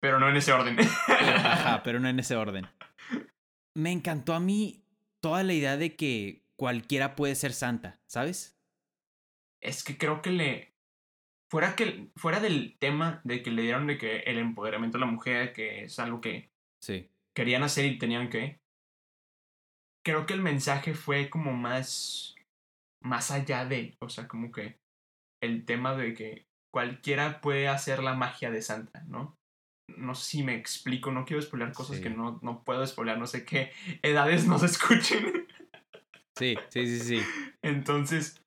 Pero 0.00 0.20
no 0.20 0.28
en 0.28 0.36
ese 0.36 0.52
orden. 0.52 0.78
Ajá, 1.08 1.82
pero 1.82 1.98
no 1.98 2.08
en 2.08 2.20
ese 2.20 2.36
orden. 2.36 2.64
Me 3.74 3.90
encantó 3.90 4.34
a 4.34 4.40
mí 4.40 4.84
toda 5.20 5.42
la 5.42 5.52
idea 5.52 5.76
de 5.76 5.96
que 5.96 6.46
cualquiera 6.54 7.16
puede 7.16 7.34
ser 7.34 7.52
santa, 7.52 7.98
¿sabes? 8.06 8.55
Es 9.66 9.84
que 9.84 9.96
creo 9.98 10.22
que 10.22 10.30
le. 10.30 10.72
Fuera, 11.50 11.76
que, 11.76 12.08
fuera 12.16 12.40
del 12.40 12.76
tema 12.80 13.20
de 13.24 13.42
que 13.42 13.50
le 13.52 13.62
dieron 13.62 13.86
de 13.86 13.98
que 13.98 14.18
el 14.20 14.38
empoderamiento 14.38 14.98
de 14.98 15.04
la 15.04 15.10
mujer, 15.10 15.52
que 15.52 15.84
es 15.84 15.98
algo 16.00 16.20
que 16.20 16.50
Sí. 16.82 17.08
querían 17.36 17.62
hacer 17.62 17.84
y 17.84 17.98
tenían 17.98 18.28
que. 18.30 18.58
Creo 20.04 20.26
que 20.26 20.34
el 20.34 20.42
mensaje 20.42 20.94
fue 20.94 21.30
como 21.30 21.52
más. 21.52 22.34
Más 23.02 23.30
allá 23.30 23.64
de. 23.64 23.96
O 24.00 24.08
sea, 24.08 24.26
como 24.28 24.50
que. 24.50 24.78
El 25.42 25.64
tema 25.64 25.94
de 25.96 26.14
que 26.14 26.46
cualquiera 26.72 27.40
puede 27.40 27.68
hacer 27.68 28.02
la 28.02 28.14
magia 28.14 28.50
de 28.50 28.62
Santa, 28.62 29.04
¿no? 29.06 29.36
No 29.96 30.14
sé 30.14 30.24
si 30.38 30.42
me 30.42 30.54
explico, 30.56 31.12
no 31.12 31.24
quiero 31.24 31.40
spoilear 31.42 31.72
cosas 31.72 31.98
Sí. 31.98 32.02
que 32.02 32.10
no, 32.10 32.40
no 32.42 32.64
puedo 32.64 32.84
spoilear, 32.86 33.18
no 33.18 33.26
sé 33.26 33.44
qué 33.44 33.70
edades 34.02 34.46
nos 34.48 34.62
escuchen. 34.64 35.46
Sí, 36.36 36.56
sí, 36.70 36.86
sí, 36.86 37.00
sí. 37.00 37.22
Entonces, 37.62 38.42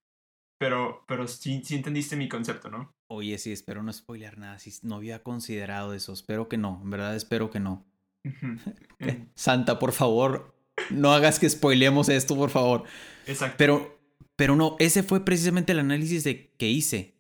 pero, 0.60 1.06
pero 1.08 1.28
sí, 1.28 1.62
sí 1.64 1.76
entendiste 1.76 2.18
mi 2.18 2.28
concepto, 2.28 2.70
¿no? 2.70 2.94
Oye, 3.08 3.38
sí, 3.38 3.52
espero 3.52 3.82
no 3.82 3.92
spoilear 3.92 4.38
nada. 4.38 4.60
Sí, 4.60 4.72
no 4.84 4.96
había 4.96 5.24
considerado 5.24 5.94
eso. 5.94 6.14
Espero 6.14 6.50
que 6.50 6.58
no. 6.58 6.82
En 6.84 6.90
verdad, 6.92 7.16
espero 7.16 7.50
que 7.50 7.60
no. 7.60 7.86
Santa, 9.36 9.80
por 9.80 9.94
favor, 9.94 10.54
no 10.92 11.14
hagas 11.14 11.40
que 11.40 11.50
spoilemos 11.50 12.10
esto, 12.10 12.36
por 12.36 12.50
favor. 12.50 12.84
Exacto. 13.26 13.56
Pero, 13.58 14.00
pero 14.36 14.58
no, 14.58 14.76
ese 14.80 15.02
fue 15.02 15.24
precisamente 15.24 15.72
el 15.72 15.80
análisis 15.80 16.26
de, 16.26 16.52
que 16.58 16.68
hice. 16.68 17.16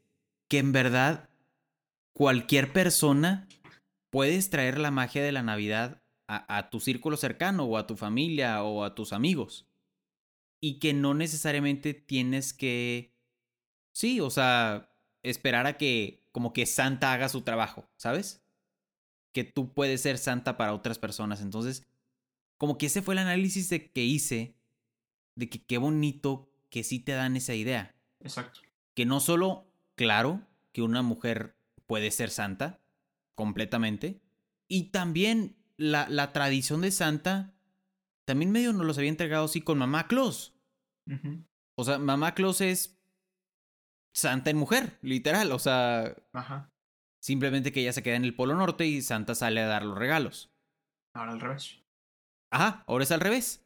Que 0.49 0.59
en 0.59 0.73
verdad, 0.73 1.29
cualquier 2.13 2.73
persona 2.73 3.47
puedes 4.11 4.49
traer 4.49 4.79
la 4.79 4.91
magia 4.91 5.23
de 5.23 5.31
la 5.31 5.43
Navidad 5.43 6.03
a, 6.27 6.57
a 6.57 6.69
tu 6.69 6.81
círculo 6.81 7.15
cercano 7.15 7.63
o 7.63 7.77
a 7.77 7.87
tu 7.87 7.95
familia 7.95 8.63
o 8.63 8.83
a 8.83 8.95
tus 8.95 9.13
amigos. 9.13 9.65
Y 10.61 10.79
que 10.79 10.93
no 10.93 11.13
necesariamente 11.13 11.93
tienes 11.93 12.51
que... 12.53 13.17
Sí, 13.99 14.21
o 14.21 14.29
sea, 14.29 14.89
esperar 15.23 15.67
a 15.67 15.75
que 15.75 16.23
como 16.31 16.53
que 16.53 16.65
Santa 16.65 17.11
haga 17.11 17.27
su 17.27 17.41
trabajo, 17.41 17.85
¿sabes? 17.97 18.41
Que 19.33 19.43
tú 19.43 19.73
puedes 19.73 19.99
ser 19.99 20.17
Santa 20.17 20.55
para 20.55 20.73
otras 20.73 20.97
personas. 20.97 21.41
Entonces, 21.41 21.85
como 22.57 22.77
que 22.77 22.85
ese 22.85 23.01
fue 23.01 23.15
el 23.15 23.17
análisis 23.17 23.67
de 23.67 23.91
que 23.91 24.05
hice 24.05 24.55
de 25.35 25.49
que 25.49 25.61
qué 25.65 25.77
bonito 25.77 26.49
que 26.69 26.85
sí 26.85 27.01
te 27.01 27.11
dan 27.11 27.35
esa 27.35 27.55
idea. 27.55 27.93
Exacto. 28.21 28.61
Que 28.93 29.05
no 29.05 29.19
solo, 29.19 29.69
claro, 29.95 30.47
que 30.71 30.81
una 30.81 31.01
mujer 31.01 31.57
puede 31.85 32.09
ser 32.11 32.29
santa, 32.29 32.79
completamente, 33.35 34.21
y 34.69 34.91
también 34.91 35.57
la, 35.75 36.07
la 36.07 36.31
tradición 36.31 36.79
de 36.79 36.91
santa 36.91 37.53
también 38.23 38.51
medio 38.51 38.71
nos 38.71 38.85
los 38.85 38.97
había 38.97 39.09
entregado 39.09 39.43
así 39.43 39.59
con 39.59 39.77
Mamá 39.77 40.07
Claus. 40.07 40.53
O 41.75 41.83
sea, 41.83 41.99
Mamá 41.99 42.33
Claus 42.33 42.61
es 42.61 42.98
Santa 44.13 44.49
en 44.49 44.57
mujer, 44.57 44.97
literal. 45.01 45.51
O 45.51 45.59
sea, 45.59 46.15
Ajá. 46.33 46.71
simplemente 47.21 47.71
que 47.71 47.81
ella 47.81 47.93
se 47.93 48.03
queda 48.03 48.15
en 48.15 48.25
el 48.25 48.35
Polo 48.35 48.55
Norte 48.55 48.85
y 48.85 49.01
Santa 49.01 49.35
sale 49.35 49.61
a 49.61 49.67
dar 49.67 49.83
los 49.83 49.97
regalos. 49.97 50.51
Ahora 51.13 51.31
al 51.33 51.39
revés. 51.39 51.79
Ajá, 52.51 52.83
ahora 52.87 53.03
es 53.03 53.11
al 53.11 53.19
revés. 53.19 53.65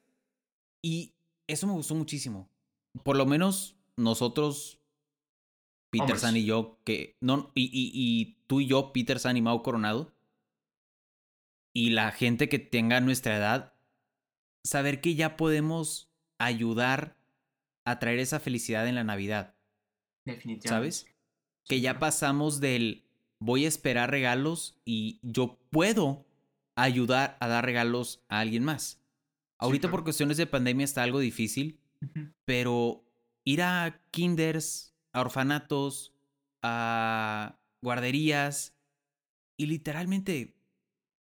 Y 0.81 1.13
eso 1.47 1.67
me 1.67 1.73
gustó 1.73 1.95
muchísimo. 1.95 2.49
Por 3.03 3.15
lo 3.17 3.25
menos 3.25 3.77
nosotros, 3.97 4.79
Peter 5.91 6.03
Hombres. 6.03 6.21
San 6.21 6.37
y 6.37 6.45
yo, 6.45 6.79
que. 6.83 7.15
No, 7.21 7.51
y, 7.55 7.65
y, 7.65 7.91
y 7.93 8.37
tú 8.47 8.59
y 8.61 8.67
yo, 8.67 8.91
Peter 8.93 9.19
San 9.19 9.37
y 9.37 9.41
Mau 9.41 9.61
Coronado. 9.63 10.13
Y 11.75 11.91
la 11.91 12.11
gente 12.11 12.49
que 12.49 12.59
tenga 12.59 12.99
nuestra 13.01 13.35
edad, 13.37 13.73
saber 14.63 15.01
que 15.01 15.15
ya 15.15 15.37
podemos 15.37 16.11
ayudar 16.39 17.17
a 17.85 17.99
traer 17.99 18.19
esa 18.19 18.39
felicidad 18.39 18.87
en 18.87 18.95
la 18.95 19.03
Navidad. 19.03 19.55
Definitivamente. 20.25 20.69
¿Sabes? 20.69 21.05
Que 21.65 21.81
ya 21.81 21.99
pasamos 21.99 22.59
del 22.59 23.03
voy 23.39 23.65
a 23.65 23.67
esperar 23.67 24.09
regalos 24.09 24.79
y 24.85 25.19
yo 25.21 25.59
puedo 25.69 26.25
ayudar 26.75 27.37
a 27.39 27.47
dar 27.47 27.65
regalos 27.65 28.23
a 28.29 28.39
alguien 28.39 28.63
más. 28.63 29.01
Ahorita 29.57 29.87
por 29.87 29.99
claro. 29.99 30.03
cuestiones 30.05 30.37
de 30.37 30.47
pandemia 30.47 30.83
está 30.83 31.03
algo 31.03 31.19
difícil, 31.19 31.79
pero 32.45 33.03
ir 33.45 33.61
a 33.61 34.01
kinders, 34.11 34.93
a 35.13 35.21
orfanatos, 35.21 36.13
a 36.61 37.59
guarderías 37.81 38.75
y 39.57 39.67
literalmente 39.67 40.55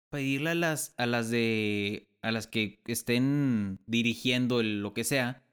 pedirle 0.09 0.51
a 0.51 0.55
las 0.55 0.93
a 0.97 1.05
las 1.05 1.29
de 1.29 2.07
a 2.21 2.31
las 2.31 2.47
que 2.47 2.81
estén 2.85 3.79
dirigiendo 3.87 4.59
el, 4.59 4.81
lo 4.81 4.93
que 4.93 5.03
sea, 5.03 5.43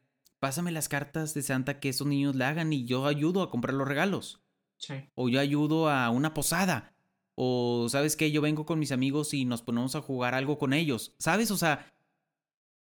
pásame 0.41 0.71
las 0.73 0.89
cartas 0.89 1.35
de 1.35 1.43
Santa 1.43 1.81
que 1.81 1.89
esos 1.91 2.07
niños 2.07 2.35
le 2.37 2.45
hagan 2.45 2.73
y 2.73 2.85
yo 2.85 3.07
ayudo 3.07 3.43
a 3.43 3.51
comprar 3.51 3.75
los 3.75 3.89
regalos 3.89 4.43
Sí. 4.77 4.95
o 5.15 5.29
yo 5.29 5.41
ayudo 5.41 5.89
a 5.91 6.11
una 6.11 6.35
posada. 6.35 6.95
O 7.41 7.87
sabes 7.89 8.17
que 8.17 8.31
yo 8.33 8.41
vengo 8.43 8.67
con 8.67 8.79
mis 8.81 8.91
amigos 8.93 9.33
y 9.35 9.45
nos 9.45 9.63
ponemos 9.63 9.95
a 9.95 10.01
jugar 10.03 10.35
algo 10.35 10.59
con 10.59 10.73
ellos. 10.73 11.15
¿Sabes? 11.19 11.51
O 11.53 11.57
sea, 11.57 11.87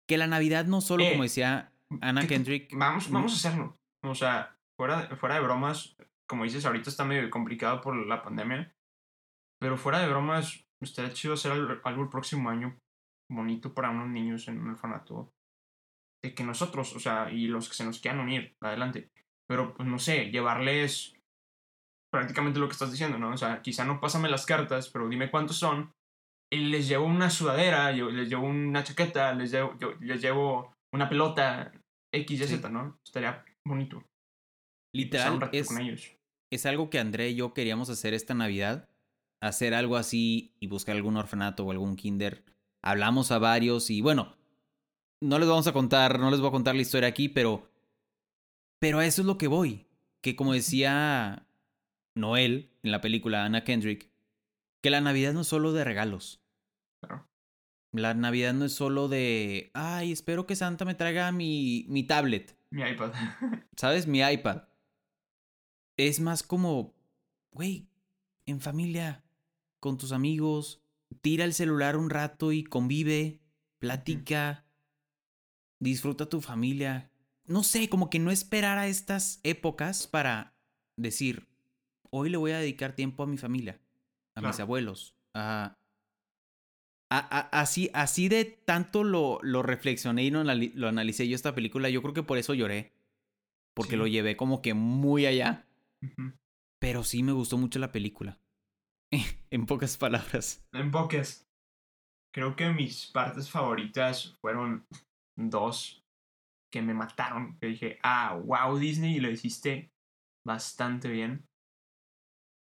que 0.07 0.17
la 0.17 0.27
Navidad 0.29 0.65
no 0.67 0.81
solo, 0.81 1.03
Eh, 1.05 1.11
como 1.13 1.25
decía 1.25 1.73
Anna 2.01 2.21
¿qué 2.23 2.27
te- 2.29 2.35
Kendrick. 2.35 2.77
Vamos, 2.77 3.11
vamos 3.11 3.33
a 3.33 3.37
hacerlo. 3.37 3.79
O 4.03 4.15
sea, 4.15 4.57
fuera, 4.77 5.07
de- 5.09 5.17
fuera 5.17 5.37
de 5.37 5.41
bromas, 5.41 5.97
como 6.29 6.45
dices, 6.45 6.65
ahorita 6.67 6.89
está 6.91 7.05
medio 7.05 7.29
complicado 7.31 7.81
por 7.81 7.97
la 8.07 8.23
pandemia. 8.23 8.73
Pero 9.61 9.77
fuera 9.77 9.99
de 10.01 10.09
bromas, 10.09 10.65
estaría 10.81 11.13
chido 11.13 11.35
hacer 11.35 11.51
al- 11.53 11.81
algo 11.83 12.03
el 12.03 12.09
próximo 12.09 12.49
año 12.51 12.79
bonito 13.29 13.75
para 13.75 13.91
unos 13.91 14.09
niños 14.09 14.47
en 14.49 14.61
un 14.61 14.71
orfanato. 14.71 15.34
Que 16.33 16.45
nosotros, 16.45 16.95
o 16.97 17.01
sea, 17.01 17.31
y 17.31 17.47
los 17.47 17.69
que 17.69 17.75
se 17.75 17.85
nos 17.85 18.01
quieran 18.01 18.21
unir, 18.21 18.55
adelante. 18.63 19.11
Pero, 19.47 19.75
pues 19.75 19.87
no 19.87 19.99
sé, 19.99 20.31
llevarles 20.31 21.15
prácticamente 22.11 22.61
lo 22.61 22.69
que 22.69 22.73
estás 22.73 22.93
diciendo, 22.93 23.19
¿no? 23.19 23.31
O 23.31 23.37
sea, 23.37 23.61
quizá 23.61 23.85
no 23.85 24.01
pásame 24.01 24.31
las 24.31 24.47
cartas, 24.47 24.89
pero 24.89 25.09
dime 25.09 25.31
cuántos 25.31 25.57
son. 25.57 25.93
Y 26.53 26.59
les 26.59 26.87
llevo 26.87 27.07
una 27.07 27.29
sudadera, 27.29 27.91
yo 27.93 28.11
les 28.11 28.29
llevo 28.29 28.47
una 28.47 28.85
chaqueta, 28.85 29.35
les 29.35 29.51
llevo, 29.51 29.77
yo, 29.79 29.95
les 30.01 30.23
llevo 30.23 30.73
una 30.95 31.09
pelota, 31.09 31.73
X, 32.13 32.41
Y, 32.41 32.45
Sí. 32.47 32.57
Z, 32.57 32.69
¿no? 32.69 32.99
Estaría 33.05 33.45
bonito. 33.67 34.05
Literal, 34.95 35.51
es, 35.53 35.67
con 35.67 35.81
ellos. 35.81 36.17
es 36.53 36.67
algo 36.67 36.89
que 36.89 37.01
André 37.01 37.31
y 37.31 37.35
yo 37.35 37.53
queríamos 37.53 37.91
hacer 37.91 38.15
esta 38.15 38.35
Navidad. 38.35 38.89
Hacer 39.43 39.75
algo 39.75 39.97
así 39.97 40.55
y 40.61 40.69
buscar 40.69 40.95
algún 40.95 41.17
orfanato 41.17 41.67
o 41.67 41.73
algún 41.73 41.97
kinder. 41.97 42.45
Hablamos 42.83 43.33
a 43.33 43.39
varios 43.39 43.91
y 43.91 44.01
bueno, 44.01 44.37
no 45.21 45.39
les 45.39 45.49
vamos 45.49 45.67
a 45.67 45.73
contar, 45.73 46.19
no 46.19 46.31
les 46.31 46.41
voy 46.41 46.49
a 46.49 46.53
contar 46.53 46.75
la 46.75 46.83
historia 46.83 47.09
aquí, 47.09 47.29
pero. 47.29 47.71
Pero 48.79 48.99
a 48.99 49.07
eso 49.07 49.23
es 49.23 49.27
lo 49.27 49.39
que 49.39 49.49
voy. 49.49 49.87
Que 50.21 50.37
como 50.37 50.53
decía 50.53 51.47
Noel 52.15 52.71
en 52.83 52.93
la 52.93 53.01
película 53.01 53.45
Anna 53.45 53.65
Kendrick, 53.65 54.11
que 54.83 54.91
la 54.91 55.01
Navidad 55.01 55.33
no 55.33 55.41
es 55.43 55.47
solo 55.47 55.73
de 55.73 55.85
regalos. 55.85 56.43
Claro. 57.01 57.27
La 57.93 58.15
Navidad 58.15 58.53
no 58.55 58.65
es 58.65 58.75
solo 58.75 59.09
de, 59.09 59.71
ay, 59.75 60.13
espero 60.13 60.47
que 60.47 60.57
Santa 60.57 60.85
me 60.85 60.95
traiga 60.95 61.31
mi, 61.33 61.87
mi 61.89 62.03
tablet, 62.03 62.57
Mi 62.71 62.83
iPad. 62.83 63.13
¿sabes? 63.77 64.07
Mi 64.07 64.21
iPad. 64.21 64.65
Es 65.97 66.21
más 66.21 66.43
como, 66.43 66.95
güey, 67.53 67.89
en 68.47 68.61
familia, 68.61 69.25
con 69.81 69.97
tus 69.97 70.13
amigos, 70.13 70.83
tira 71.21 71.45
el 71.45 71.55
celular 71.55 71.97
un 71.97 72.11
rato 72.11 72.53
y 72.53 72.65
convive, 72.65 73.41
platica, 73.79 74.64
disfruta 75.85 76.29
tu 76.29 76.41
familia. 76.41 77.11
No 77.47 77.63
sé, 77.63 77.89
como 77.89 78.09
que 78.11 78.19
no 78.19 78.31
esperar 78.31 78.79
a 78.79 78.87
estas 78.89 79.41
épocas 79.43 80.07
para 80.07 80.55
decir, 80.97 81.47
hoy 82.11 82.31
le 82.31 82.37
voy 82.39 82.53
a 82.53 82.59
dedicar 82.59 82.95
tiempo 82.95 83.23
a 83.23 83.27
mi 83.27 83.37
familia, 83.37 83.81
a 84.35 84.41
mis 84.41 84.59
abuelos, 84.61 85.15
a... 85.35 85.77
a- 87.11 87.39
a- 87.39 87.61
así, 87.61 87.91
así 87.93 88.29
de 88.29 88.45
tanto 88.45 89.05
lo, 89.05 89.39
lo 89.43 89.63
reflexioné 89.63 90.25
y 90.25 90.31
lo, 90.31 90.41
anali- 90.43 90.73
lo 90.75 90.89
analicé 90.89 91.29
yo 91.29 91.35
esta 91.37 91.55
película, 91.55 91.91
yo 91.91 92.01
creo 92.03 92.15
que 92.15 92.23
por 92.23 92.39
eso 92.39 92.55
lloré. 92.55 92.93
Porque 93.75 93.93
Sí. 93.93 93.97
lo 93.97 94.07
llevé 94.07 94.37
como 94.37 94.63
que 94.63 94.73
muy 94.73 95.27
allá. 95.27 95.67
Pero 96.79 97.03
sí 97.03 97.23
me 97.25 97.33
gustó 97.33 97.59
mucho 97.59 97.79
la 97.81 97.91
película. 97.93 98.39
en 99.51 99.67
pocas 99.67 99.97
palabras. 99.97 100.65
En 100.73 100.91
pocas. 100.91 101.47
Creo 102.33 102.55
que 102.57 102.71
mis 102.71 103.07
partes 103.07 103.51
favoritas 103.51 104.37
fueron 104.41 104.87
dos 105.37 106.03
que 106.73 106.83
me 106.83 106.95
mataron. 106.95 107.59
Que 107.59 107.67
dije, 107.69 107.99
ah, 108.03 108.37
wow, 108.45 108.77
Disney, 108.79 109.21
lo 109.21 109.31
hiciste 109.31 109.91
bastante 110.47 111.09
bien. 111.09 111.47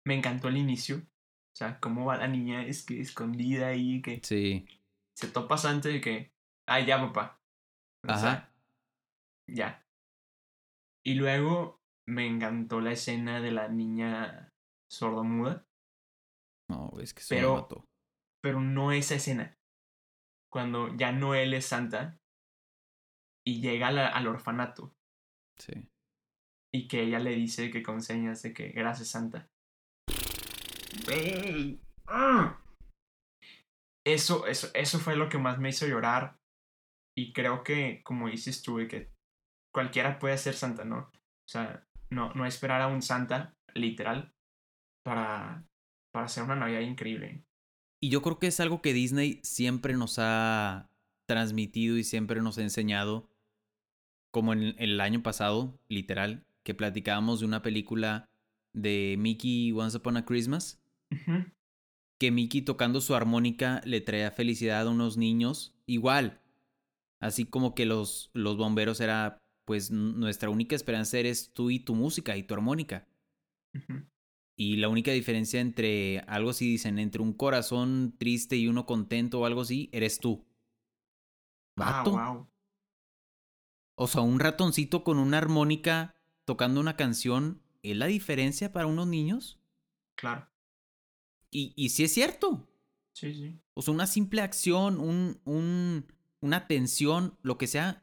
Me 0.07 0.15
encantó 0.17 0.49
el 0.49 0.57
inicio. 0.57 0.99
O 0.99 1.57
sea, 1.57 1.79
cómo 1.81 2.07
va 2.07 2.17
la 2.17 2.29
niña 2.29 2.65
es 2.65 2.85
que 2.87 3.01
escondida 3.01 3.69
ahí, 3.69 4.01
que 4.03 4.21
Sí. 4.23 4.67
se 5.17 5.29
topa 5.29 5.57
antes 5.69 5.93
de 5.93 6.01
que, 6.01 6.33
ah, 6.69 6.81
ya, 6.81 6.99
papá. 7.01 7.39
O 8.09 8.17
sea, 8.17 8.33
Ajá. 8.33 8.53
ya. 9.49 9.85
Y 11.05 11.15
luego 11.15 11.81
me 12.09 12.27
encantó 12.27 12.81
la 12.81 12.93
escena 12.93 13.41
de 13.41 13.51
la 13.53 13.69
niña 13.69 14.49
sordomuda. 14.91 15.67
No, 16.71 16.93
es 17.01 17.13
que 17.13 17.21
eso 17.21 17.35
Pero- 17.35 17.55
mató. 17.57 17.85
pero 18.43 18.61
no 18.61 18.93
esa 18.93 19.17
escena. 19.17 19.55
Cuando 20.51 20.97
ya 20.97 21.13
Noel 21.13 21.53
es 21.55 21.67
santa 21.67 22.17
y 23.51 23.61
llega 23.61 23.89
al 23.89 24.27
orfanato 24.29 24.95
Sí. 25.59 25.73
y 26.73 26.87
que 26.87 27.03
ella 27.03 27.19
le 27.19 27.35
dice 27.35 27.71
que 27.71 27.83
con 27.83 28.01
señas 28.01 28.43
de 28.43 28.55
que 28.55 28.69
gracias 28.69 29.09
santa. 29.09 29.49
¡Ah! 32.07 32.61
Eso, 34.07 34.47
eso, 34.47 34.69
eso 34.75 34.99
fue 34.99 35.17
lo 35.17 35.29
que 35.29 35.39
más 35.39 35.59
me 35.59 35.71
hizo 35.71 35.87
llorar. 35.87 36.39
Y 37.17 37.33
creo 37.33 37.65
que, 37.65 38.03
como 38.05 38.29
dices 38.29 38.63
tú, 38.63 38.77
que 38.89 39.11
cualquiera 39.75 40.19
puede 40.19 40.39
ser 40.39 40.55
santa, 40.55 40.85
¿no? 40.85 40.99
O 40.99 41.49
sea, 41.49 41.87
no, 42.11 42.33
no 42.35 42.47
esperar 42.47 42.81
a 42.81 42.87
un 42.87 43.03
santa, 43.03 43.55
literal, 43.75 44.33
para, 45.05 45.65
para 46.13 46.27
hacer 46.27 46.45
una 46.45 46.57
Navidad 46.57 46.81
increíble. 46.81 47.45
Y 48.03 48.11
yo 48.11 48.23
creo 48.23 48.39
que 48.39 48.47
es 48.47 48.61
algo 48.61 48.81
que 48.81 48.93
Disney 48.95 49.41
siempre 49.43 49.95
nos 49.95 50.19
ha 50.19 50.89
transmitido 51.29 51.97
y 51.99 52.05
siempre 52.05 52.41
nos 52.41 52.59
ha 52.59 52.63
enseñado. 52.63 53.30
Como 54.31 54.53
en 54.53 54.75
el 54.79 55.01
año 55.01 55.23
pasado, 55.23 55.79
literal, 55.89 56.45
que 56.63 56.75
platicábamos 56.75 57.41
de 57.41 57.47
una 57.47 57.63
película 57.63 58.29
de 58.73 59.17
Mickey 59.19 59.73
Once 59.73 59.97
Upon 59.97 60.17
a 60.17 60.25
Christmas. 60.25 60.81
Que 62.19 62.31
Mickey 62.31 62.63
tocando 62.63 63.01
su 63.01 63.15
armónica 63.15 63.81
le 63.85 64.01
traía 64.01 64.31
felicidad 64.31 64.87
a 64.87 64.91
unos 64.91 65.17
niños. 65.17 65.75
Igual. 65.87 66.41
Así 67.21 67.45
como 67.45 67.75
que 67.75 67.87
los, 67.87 68.31
los 68.33 68.57
bomberos 68.57 69.01
era, 69.01 69.39
pues 69.65 69.91
nuestra 69.91 70.51
única 70.51 70.77
esperanza 70.77 71.19
eres 71.19 71.53
tú 71.53 71.71
y 71.71 71.81
tu 71.81 71.95
música 71.95 72.37
y 72.37 72.43
tu 72.43 72.55
armónica. 72.55 73.09
Y 74.57 74.77
la 74.77 74.89
única 74.89 75.11
diferencia 75.13 75.61
entre 75.61 76.21
algo 76.27 76.51
así 76.51 76.69
dicen, 76.69 76.99
entre 76.99 77.23
un 77.23 77.33
corazón 77.33 78.15
triste 78.19 78.57
y 78.57 78.69
uno 78.69 78.87
contento 78.87 79.41
o 79.41 79.47
algo 79.47 79.63
así, 79.63 79.89
eres 79.93 80.21
tú. 80.21 80.45
Ah, 81.79 82.03
Vato. 82.05 82.11
wow. 82.11 82.49
O 84.01 84.07
sea, 84.09 84.23
un 84.23 84.41
ratoncito 84.41 85.05
con 85.05 85.19
una 85.19 85.39
armónica 85.39 86.15
tocando 86.45 86.81
una 86.81 86.97
canción, 86.97 87.63
¿es 87.85 87.97
la 87.97 88.07
diferencia 88.07 88.73
para 88.73 88.87
unos 88.87 89.07
niños? 89.07 89.61
Claro. 90.15 90.47
Y, 91.51 91.73
y 91.77 91.91
sí 91.91 92.05
es 92.05 92.13
cierto. 92.15 92.69
Sí, 93.13 93.35
sí. 93.35 93.61
O 93.75 93.83
sea, 93.83 93.95
una 93.95 94.07
simple 94.07 94.41
acción, 94.43 95.01
un, 95.01 95.41
un, 95.45 96.07
una 96.41 96.57
atención, 96.59 97.39
lo 97.43 97.59
que 97.59 97.67
sea, 97.67 98.03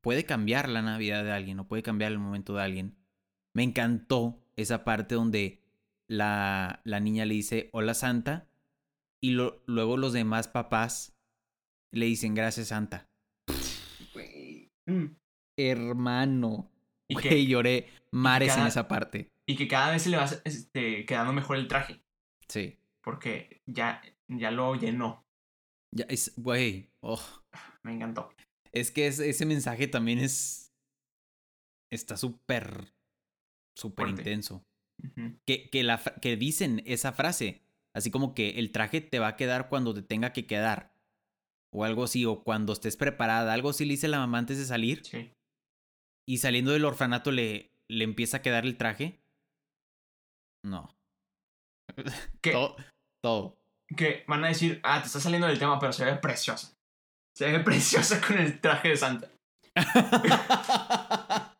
puede 0.00 0.24
cambiar 0.24 0.68
la 0.68 0.82
Navidad 0.82 1.24
de 1.24 1.32
alguien 1.32 1.58
o 1.60 1.68
puede 1.68 1.82
cambiar 1.82 2.12
el 2.12 2.18
momento 2.18 2.54
de 2.54 2.62
alguien. 2.62 2.96
Me 3.52 3.62
encantó 3.62 4.40
esa 4.56 4.84
parte 4.84 5.14
donde 5.14 5.62
la, 6.06 6.80
la 6.84 7.00
niña 7.00 7.24
le 7.24 7.34
dice 7.34 7.68
hola 7.72 7.94
Santa 7.94 8.48
y 9.20 9.32
lo- 9.32 9.62
luego 9.66 9.96
los 9.96 10.12
demás 10.12 10.48
papás 10.48 11.16
Le 11.92 12.06
dicen 12.06 12.34
gracias 12.34 12.68
Santa. 12.70 13.09
Mm. 14.90 15.16
Hermano. 15.58 16.70
Y 17.08 17.16
que- 17.16 17.46
lloré 17.46 17.88
mares 18.12 18.50
en 18.50 18.56
cada- 18.56 18.68
esa 18.68 18.88
parte. 18.88 19.28
Y 19.48 19.56
que 19.56 19.66
cada 19.68 19.90
vez 19.90 20.02
se 20.02 20.10
le 20.10 20.16
va 20.16 20.26
este, 20.44 21.04
quedando 21.06 21.32
mejor 21.32 21.56
el 21.56 21.66
traje. 21.68 22.02
Sí. 22.48 22.78
Porque 23.02 23.60
ya, 23.66 24.00
ya 24.28 24.50
lo 24.50 24.74
llenó. 24.76 25.24
Ya 25.94 26.04
es, 26.08 26.32
güey. 26.36 26.90
oh. 27.00 27.20
Me 27.82 27.92
encantó. 27.94 28.30
Es 28.72 28.90
que 28.90 29.06
es- 29.08 29.18
ese 29.18 29.46
mensaje 29.46 29.88
también 29.88 30.18
es. 30.20 30.72
Está 31.92 32.16
súper. 32.16 32.92
súper 33.76 34.08
intenso. 34.08 34.64
Que, 35.46 35.70
que, 35.70 35.82
la, 35.82 35.98
que 36.20 36.36
dicen 36.36 36.82
esa 36.86 37.12
frase. 37.12 37.62
Así 37.96 38.10
como 38.12 38.34
que 38.34 38.50
el 38.60 38.70
traje 38.70 39.00
te 39.00 39.18
va 39.18 39.28
a 39.28 39.36
quedar 39.36 39.68
cuando 39.68 39.92
te 39.94 40.02
tenga 40.02 40.32
que 40.32 40.46
quedar. 40.46 40.89
O 41.72 41.84
algo 41.84 42.04
así, 42.04 42.24
o 42.26 42.42
cuando 42.42 42.72
estés 42.72 42.96
preparada. 42.96 43.52
Algo 43.52 43.70
así 43.70 43.84
le 43.84 43.92
dice 43.92 44.08
la 44.08 44.18
mamá 44.18 44.38
antes 44.38 44.58
de 44.58 44.64
salir. 44.64 45.04
Sí. 45.04 45.32
Y 46.28 46.38
saliendo 46.38 46.72
del 46.72 46.84
orfanato 46.84 47.30
le, 47.32 47.70
le 47.90 48.04
empieza 48.04 48.38
a 48.38 48.42
quedar 48.42 48.64
el 48.64 48.76
traje. 48.76 49.20
No. 50.64 50.94
Que, 52.42 52.52
Todo. 52.52 52.76
todo. 53.22 53.58
que 53.96 54.24
van 54.26 54.44
a 54.44 54.48
decir, 54.48 54.80
ah, 54.84 55.00
te 55.00 55.06
está 55.06 55.18
saliendo 55.20 55.48
del 55.48 55.58
tema, 55.58 55.78
pero 55.78 55.92
se 55.92 56.04
ve 56.04 56.14
preciosa. 56.16 56.72
Se 57.36 57.50
ve 57.50 57.60
preciosa 57.64 58.20
con 58.20 58.38
el 58.38 58.60
traje 58.60 58.88
de 58.90 58.96
Santa. 58.96 59.30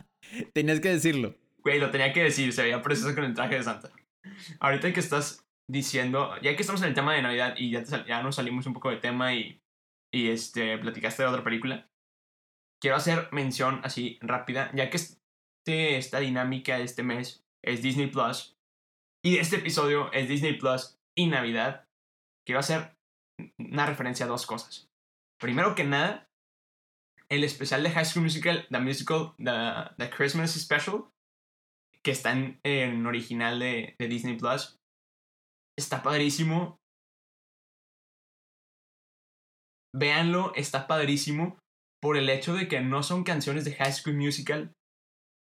Tenías 0.55 0.81
que 0.81 0.90
decirlo. 0.90 1.37
Güey, 1.62 1.79
lo 1.79 1.90
tenía 1.90 2.12
que 2.12 2.23
decir, 2.23 2.53
se 2.53 2.62
veía 2.62 2.81
preciosa 2.81 3.14
con 3.14 3.25
el 3.25 3.35
traje 3.35 3.57
de 3.57 3.62
Santa. 3.64 3.90
Ahorita 4.61 4.92
que 4.92 5.01
estás 5.01 5.44
diciendo, 5.68 6.35
ya 6.40 6.55
que 6.57 6.62
estamos 6.62 6.81
en 6.83 6.88
el 6.88 6.94
tema 6.94 7.14
de 7.14 7.23
Navidad 7.23 7.55
y 7.59 7.70
ya, 7.70 7.83
te 7.83 8.05
ya 8.07 8.23
nos 8.23 8.37
salimos 8.37 8.66
un 8.66 8.73
poco 8.73 8.90
de 8.90 8.96
tema 8.96 9.35
y, 9.35 9.60
y 10.12 10.31
este, 10.31 10.77
platicaste 10.79 11.23
de 11.23 11.29
otra 11.29 11.44
película, 11.44 11.88
quiero 12.81 12.96
hacer 12.96 13.29
mención 13.33 13.81
así 13.85 14.18
rápida, 14.20 14.70
ya 14.75 14.90
que 14.90 14.96
este, 14.96 15.96
esta 15.96 16.18
dinámica 16.20 16.79
de 16.79 16.85
este 16.85 17.03
mes 17.03 17.44
es 17.62 17.83
Disney 17.83 18.09
Plus 18.09 18.57
y 19.25 19.38
este 19.38 19.57
episodio 19.57 20.11
es 20.12 20.29
Disney 20.29 20.57
Plus 20.57 20.99
y 21.14 21.27
Navidad, 21.27 21.87
quiero 22.46 22.61
hacer 22.61 22.96
una 23.59 23.87
referencia 23.87 24.27
a 24.27 24.29
dos 24.29 24.46
cosas. 24.46 24.90
Primero 25.38 25.75
que 25.75 25.85
nada, 25.85 26.31
el 27.29 27.44
especial 27.44 27.83
de 27.83 27.90
High 27.90 28.05
School 28.05 28.25
Musical, 28.25 28.66
The 28.70 28.81
Musical, 28.81 29.35
The, 29.38 29.94
the 29.99 30.11
Christmas 30.11 30.53
Special, 30.53 31.05
que 32.03 32.11
está 32.11 32.33
en, 32.33 33.07
original 33.07 33.59
de, 33.59 33.94
de 33.99 34.09
Disney 34.09 34.37
Plus, 34.37 34.79
está 35.79 36.03
padrísimo. 36.03 36.79
Véanlo, 39.94 40.53
está 40.55 40.87
padrísimo 40.87 41.59
por 42.00 42.16
el 42.16 42.31
hecho 42.31 42.55
de 42.55 42.68
que 42.68 42.81
no 42.81 43.03
son 43.03 43.24
canciones 43.24 43.64
de 43.64 43.74
High 43.74 43.92
School 43.92 44.16
Musical, 44.16 44.72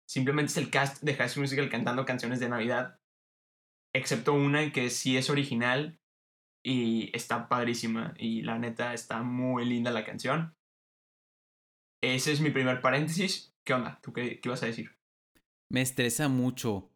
simplemente 0.09 0.51
es 0.51 0.57
el 0.57 0.71
cast 0.71 1.03
de 1.03 1.13
High 1.13 1.29
School 1.29 1.43
Musical 1.43 1.69
cantando 1.69 2.05
canciones 2.05 2.39
de 2.39 2.49
Navidad, 2.49 2.99
excepto 3.93 4.33
una 4.33 4.71
que 4.71 4.89
sí 4.89 5.17
es 5.17 5.29
original 5.29 5.99
y 6.63 7.15
está 7.15 7.47
padrísima 7.47 8.13
y 8.17 8.41
la 8.41 8.57
neta 8.57 8.93
está 8.93 9.21
muy 9.21 9.65
linda 9.65 9.91
la 9.91 10.05
canción. 10.05 10.55
Ese 12.01 12.31
es 12.31 12.41
mi 12.41 12.49
primer 12.49 12.81
paréntesis. 12.81 13.53
¿Qué 13.65 13.73
onda? 13.73 13.99
¿Tú 14.01 14.13
qué, 14.13 14.39
qué 14.39 14.49
ibas 14.49 14.63
a 14.63 14.67
decir? 14.67 14.97
Me 15.69 15.81
estresa 15.81 16.27
mucho. 16.29 16.89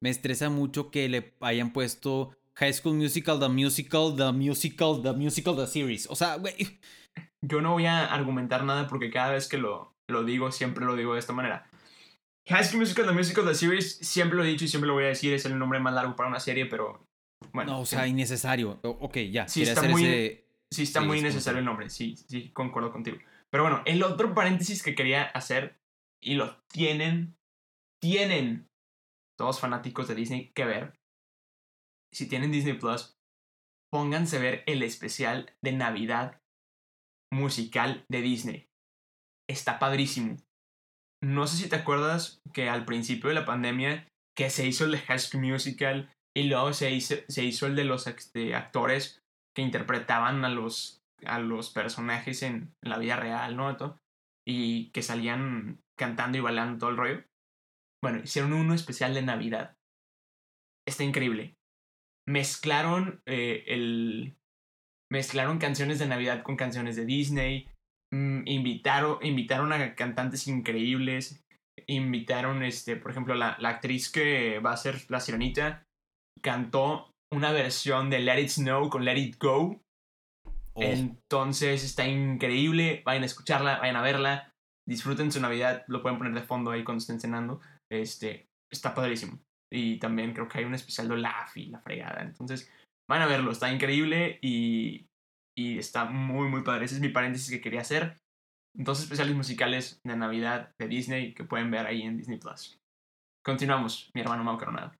Me 0.00 0.10
estresa 0.10 0.50
mucho 0.50 0.90
que 0.90 1.08
le 1.08 1.34
hayan 1.40 1.72
puesto 1.72 2.36
High 2.60 2.72
School 2.74 2.94
Musical, 2.96 3.40
The 3.40 3.48
Musical, 3.48 4.14
The 4.16 4.32
Musical, 4.32 5.02
The 5.02 5.12
Musical, 5.12 5.56
The 5.56 5.66
Series. 5.66 6.06
O 6.10 6.14
sea, 6.14 6.36
güey. 6.36 6.54
Yo 7.42 7.60
no 7.62 7.72
voy 7.72 7.86
a 7.86 8.04
argumentar 8.06 8.64
nada 8.64 8.86
porque 8.86 9.10
cada 9.10 9.32
vez 9.32 9.48
que 9.48 9.56
lo, 9.58 9.94
lo 10.10 10.24
digo, 10.24 10.52
siempre 10.52 10.84
lo 10.84 10.94
digo 10.94 11.14
de 11.14 11.20
esta 11.20 11.32
manera. 11.32 11.66
High 12.48 12.64
School 12.64 12.80
Musical, 12.80 13.06
The 13.06 13.12
Musical, 13.12 13.44
The 13.46 13.54
Series, 13.54 13.96
siempre 13.98 14.36
lo 14.36 14.44
he 14.44 14.48
dicho 14.48 14.64
y 14.64 14.68
siempre 14.68 14.88
lo 14.88 14.94
voy 14.94 15.04
a 15.04 15.08
decir, 15.08 15.32
es 15.32 15.44
el 15.46 15.58
nombre 15.58 15.80
más 15.80 15.94
largo 15.94 16.16
para 16.16 16.28
una 16.28 16.40
serie, 16.40 16.66
pero 16.66 17.02
bueno. 17.52 17.72
No, 17.72 17.80
o 17.80 17.86
sí, 17.86 17.96
sea, 17.96 18.06
innecesario. 18.06 18.78
O- 18.82 18.88
ok, 18.90 19.16
ya. 19.30 19.48
Sí, 19.48 19.62
está 19.62 19.80
hacer 19.80 19.90
muy- 19.90 20.04
ese- 20.04 20.44
sí 20.72 20.82
está 20.82 21.00
sí, 21.00 21.06
muy 21.06 21.18
es 21.18 21.22
necesario 21.24 21.60
el 21.60 21.64
nombre, 21.64 21.88
sí, 21.90 22.14
sí, 22.16 22.50
concuerdo 22.52 22.92
contigo. 22.92 23.16
Pero 23.50 23.64
bueno, 23.64 23.82
el 23.86 24.02
otro 24.02 24.34
paréntesis 24.34 24.82
que 24.82 24.94
quería 24.94 25.22
hacer, 25.24 25.76
y 26.22 26.34
lo 26.34 26.58
tienen, 26.72 27.34
tienen 28.02 28.66
todos 29.38 29.60
fanáticos 29.60 30.08
de 30.08 30.14
Disney 30.14 30.50
que 30.54 30.64
ver. 30.66 30.99
Si 32.12 32.28
tienen 32.28 32.52
Disney 32.52 32.74
Plus, 32.74 33.16
pónganse 33.90 34.36
a 34.36 34.40
ver 34.40 34.64
el 34.66 34.82
especial 34.82 35.54
de 35.62 35.72
Navidad 35.72 36.40
musical 37.32 38.04
de 38.08 38.22
Disney. 38.22 38.68
Está 39.48 39.78
padrísimo. 39.78 40.36
No 41.22 41.46
sé 41.46 41.56
si 41.56 41.68
te 41.68 41.76
acuerdas 41.76 42.40
que 42.52 42.68
al 42.68 42.84
principio 42.84 43.28
de 43.28 43.34
la 43.34 43.44
pandemia 43.44 44.08
que 44.36 44.50
se 44.50 44.66
hizo 44.66 44.84
el 44.84 44.92
de 44.92 45.52
Musical 45.52 46.10
y 46.34 46.44
luego 46.44 46.72
se 46.72 46.90
hizo, 46.92 47.16
se 47.28 47.44
hizo 47.44 47.66
el 47.66 47.76
de 47.76 47.84
los 47.84 48.06
actores 48.06 49.20
que 49.54 49.62
interpretaban 49.62 50.44
a 50.44 50.48
los, 50.48 51.02
a 51.26 51.38
los 51.40 51.70
personajes 51.70 52.42
en 52.42 52.72
la 52.80 52.98
vida 52.98 53.16
real, 53.16 53.56
¿no? 53.56 53.76
Y 54.46 54.90
que 54.90 55.02
salían 55.02 55.80
cantando 55.98 56.38
y 56.38 56.40
bailando 56.40 56.78
todo 56.78 56.90
el 56.90 56.96
rollo. 56.96 57.24
Bueno, 58.02 58.20
hicieron 58.24 58.52
uno 58.54 58.72
especial 58.72 59.12
de 59.12 59.22
Navidad. 59.22 59.76
Está 60.86 61.04
increíble. 61.04 61.54
Mezclaron 62.30 63.22
eh, 63.26 63.64
el. 63.66 64.36
Mezclaron 65.10 65.58
canciones 65.58 65.98
de 65.98 66.06
Navidad 66.06 66.44
con 66.44 66.56
canciones 66.56 66.94
de 66.94 67.04
Disney. 67.04 67.68
mm, 68.12 68.46
invitaron, 68.46 69.18
invitaron 69.22 69.72
a 69.72 69.94
cantantes 69.96 70.46
increíbles. 70.46 71.44
Invitaron, 71.88 72.62
este, 72.62 72.96
por 72.96 73.10
ejemplo, 73.10 73.34
la, 73.34 73.56
la 73.58 73.70
actriz 73.70 74.10
que 74.10 74.60
va 74.60 74.72
a 74.72 74.76
ser 74.76 75.10
la 75.10 75.18
sirenita. 75.18 75.84
Cantó 76.40 77.10
una 77.32 77.50
versión 77.50 78.10
de 78.10 78.20
Let 78.20 78.42
It 78.42 78.48
Snow 78.48 78.88
con 78.90 79.04
Let 79.04 79.18
It 79.18 79.36
Go. 79.40 79.82
Oh, 80.74 80.82
Entonces 80.82 81.82
está 81.82 82.06
increíble. 82.06 83.02
Vayan 83.04 83.24
a 83.24 83.26
escucharla, 83.26 83.78
vayan 83.80 83.96
a 83.96 84.02
verla. 84.02 84.52
Disfruten 84.88 85.32
su 85.32 85.40
Navidad. 85.40 85.84
Lo 85.88 86.02
pueden 86.02 86.18
poner 86.18 86.34
de 86.34 86.46
fondo 86.46 86.70
ahí 86.70 86.84
cuando 86.84 87.00
estén 87.00 87.20
cenando. 87.20 87.60
Este, 87.90 88.46
está 88.72 88.94
padrísimo. 88.94 89.40
Y 89.72 89.98
también 89.98 90.32
creo 90.34 90.48
que 90.48 90.58
hay 90.58 90.64
un 90.64 90.74
especial 90.74 91.08
de 91.08 91.14
Olaf 91.14 91.56
y 91.56 91.66
la 91.66 91.80
fregada. 91.80 92.22
Entonces, 92.22 92.70
van 93.08 93.22
a 93.22 93.26
verlo. 93.26 93.52
Está 93.52 93.72
increíble 93.72 94.38
y, 94.42 95.06
y 95.56 95.78
está 95.78 96.04
muy, 96.06 96.48
muy 96.48 96.62
padre. 96.62 96.84
Ese 96.86 96.96
es 96.96 97.00
mi 97.00 97.08
paréntesis 97.10 97.50
que 97.50 97.60
quería 97.60 97.80
hacer. 97.82 98.16
Dos 98.76 99.00
especiales 99.00 99.34
musicales 99.34 100.00
de 100.04 100.16
Navidad 100.16 100.72
de 100.78 100.88
Disney 100.88 101.34
que 101.34 101.44
pueden 101.44 101.70
ver 101.70 101.86
ahí 101.86 102.02
en 102.02 102.16
Disney 102.16 102.38
Plus. 102.38 102.78
Continuamos, 103.44 104.10
mi 104.14 104.20
hermano 104.20 104.44
Mau 104.44 104.58
Coronado. 104.58 104.92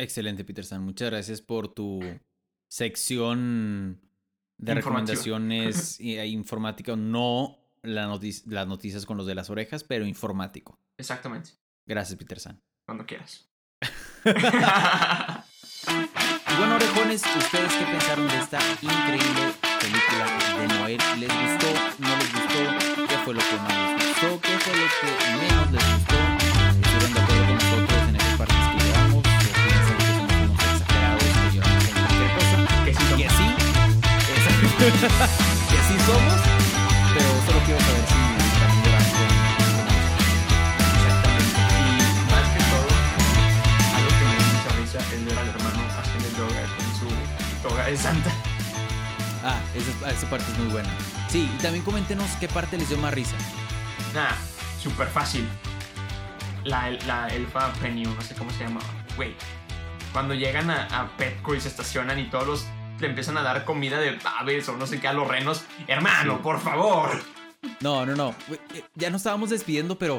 Excelente, 0.00 0.44
Peter 0.44 0.64
San. 0.64 0.82
Muchas 0.84 1.10
gracias 1.10 1.42
por 1.42 1.68
tu 1.74 2.00
sección 2.70 4.00
de 4.58 4.74
recomendaciones 4.74 5.98
e 6.00 6.26
informática. 6.26 6.96
No 6.96 7.58
la 7.82 8.06
notic- 8.08 8.44
las 8.46 8.66
noticias 8.66 9.06
con 9.06 9.16
los 9.16 9.26
de 9.26 9.34
las 9.34 9.50
orejas, 9.50 9.84
pero 9.84 10.06
informático. 10.06 10.78
Exactamente, 10.98 11.50
Gracias, 11.86 12.18
Peter 12.18 12.38
San. 12.40 12.60
cuando 12.86 13.06
quieras. 13.06 13.48
Bueno, 16.58 16.74
orejones, 16.74 17.22
¿ustedes 17.36 17.72
qué 17.72 17.84
pensaron 17.84 18.26
de 18.28 18.36
esta 18.38 18.58
increíble 18.82 19.54
película 19.80 20.26
de 20.58 20.66
Noel? 20.74 20.98
¿Les 21.20 21.28
gustó? 21.28 21.68
¿No 21.98 22.08
les 22.16 22.32
gustó? 22.32 22.60
¿Qué 23.06 23.16
fue 23.24 23.34
lo 23.34 23.40
que 23.40 23.56
más 23.56 23.72
les 23.78 24.08
gustó? 24.08 24.40
¿Qué 24.40 24.58
fue 24.58 24.74
lo 24.76 24.86
que 24.88 25.06
menos 25.38 25.70
les 25.70 25.84
gustó? 25.94 26.16
¿Estuvieron 26.82 27.14
de 27.14 27.20
acuerdo 27.20 27.44
con 27.46 27.54
nosotros 27.54 28.02
en 28.08 28.16
esas 28.16 28.34
partes 28.38 28.56
que 28.58 28.78
llevamos? 28.84 29.18
¿O 29.18 29.22
piensan 29.38 29.96
que 29.98 30.06
somos 30.18 30.34
unos 30.42 30.58
exagerados 30.66 31.22
que 31.22 31.30
lloramos 31.54 31.84
en 31.88 31.94
cualquier 31.94 32.30
cosa? 32.34 32.56
que 32.84 32.92
sí, 32.94 33.04
Que 33.16 33.28
sí, 33.30 33.46
que 35.70 35.78
sí 35.86 35.96
somos, 36.06 36.40
pero 37.14 37.28
solo 37.46 37.58
quiero 37.64 37.80
saber 37.86 37.97
Santa. 47.96 48.30
Ah, 49.44 49.58
esa, 49.74 50.10
esa 50.10 50.28
parte 50.30 50.50
es 50.52 50.58
muy 50.58 50.68
buena. 50.72 50.88
Sí, 51.28 51.50
y 51.58 51.62
también 51.62 51.84
coméntenos 51.84 52.28
qué 52.40 52.48
parte 52.48 52.76
les 52.76 52.88
dio 52.88 52.98
más 52.98 53.14
risa. 53.14 53.36
Nada, 54.14 54.36
súper 54.82 55.08
fácil. 55.08 55.46
La, 56.64 56.90
la 57.06 57.28
elfa 57.28 57.72
Penny, 57.74 58.02
no 58.04 58.20
sé 58.20 58.34
cómo 58.34 58.50
se 58.50 58.64
llama. 58.64 58.80
Güey, 59.16 59.34
cuando 60.12 60.34
llegan 60.34 60.70
a, 60.70 60.84
a 60.86 61.16
Petco 61.16 61.54
y 61.54 61.60
se 61.60 61.68
estacionan 61.68 62.18
y 62.18 62.28
todos 62.30 62.46
los 62.46 62.66
le 63.00 63.06
empiezan 63.06 63.38
a 63.38 63.42
dar 63.42 63.64
comida 63.64 64.00
de 64.00 64.18
aves 64.40 64.68
o 64.68 64.76
no 64.76 64.86
sé 64.86 65.00
qué 65.00 65.06
a 65.06 65.12
los 65.12 65.28
renos. 65.28 65.62
Hermano, 65.86 66.34
Sí. 66.36 66.40
por 66.42 66.60
favor. 66.60 67.22
No, 67.80 68.04
no, 68.04 68.16
no. 68.16 68.34
Eh, 68.74 68.82
Ya 68.96 69.08
nos 69.10 69.20
estábamos 69.20 69.50
despidiendo, 69.50 69.96
pero 69.98 70.18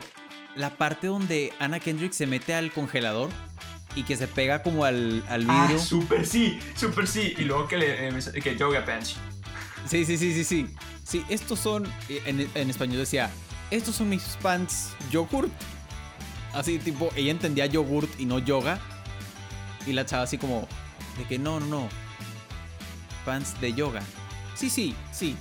la 0.56 0.70
parte 0.72 1.08
donde 1.08 1.52
Anna 1.60 1.80
Kendrick 1.82 2.14
se 2.14 2.26
mete 2.26 2.56
al 2.56 2.72
congelador 2.72 3.30
y 3.96 4.04
que 4.04 4.16
se 4.16 4.28
pega 4.28 4.62
como 4.64 4.86
al, 4.86 5.24
al 5.30 5.46
Ah, 5.50 5.64
vidrio. 5.68 5.80
súper 5.84 6.26
sí, 6.26 6.60
súper 6.76 7.08
sí. 7.08 7.34
Y 7.38 7.44
luego 7.44 7.68
que 7.68 7.78
le 7.78 8.08
eh, 8.10 8.42
que 8.44 8.56
yoga 8.56 8.86
pants. 8.86 9.16
sí, 9.88 10.06
sí, 10.06 10.18
sí, 10.18 10.34
sí, 10.34 10.44
sí. 10.44 10.76
Sí, 11.04 11.26
estos 11.30 11.60
son. 11.60 11.88
En, 12.26 12.50
en 12.54 12.70
español 12.70 12.98
decía, 13.00 13.32
estos 13.72 13.96
son 13.96 14.10
mis 14.10 14.24
pants 14.42 14.90
yogurt. 15.12 15.52
Así, 16.54 16.78
tipo, 16.80 17.12
ella 17.16 17.32
entendía 17.32 17.66
yogurt 17.66 18.10
y 18.20 18.26
no 18.26 18.40
yoga. 18.40 18.80
Y 19.88 19.94
la 19.94 20.06
chava 20.06 20.24
así 20.24 20.38
como, 20.38 20.68
de 21.18 21.24
que 21.26 21.40
no, 21.40 21.60
no, 21.60 21.66
no. 21.68 21.90
Pants 23.26 23.60
de 23.60 23.74
yoga. 23.74 24.02
Sí, 24.56 24.70
sí, 24.70 24.96
sí. 25.12 25.36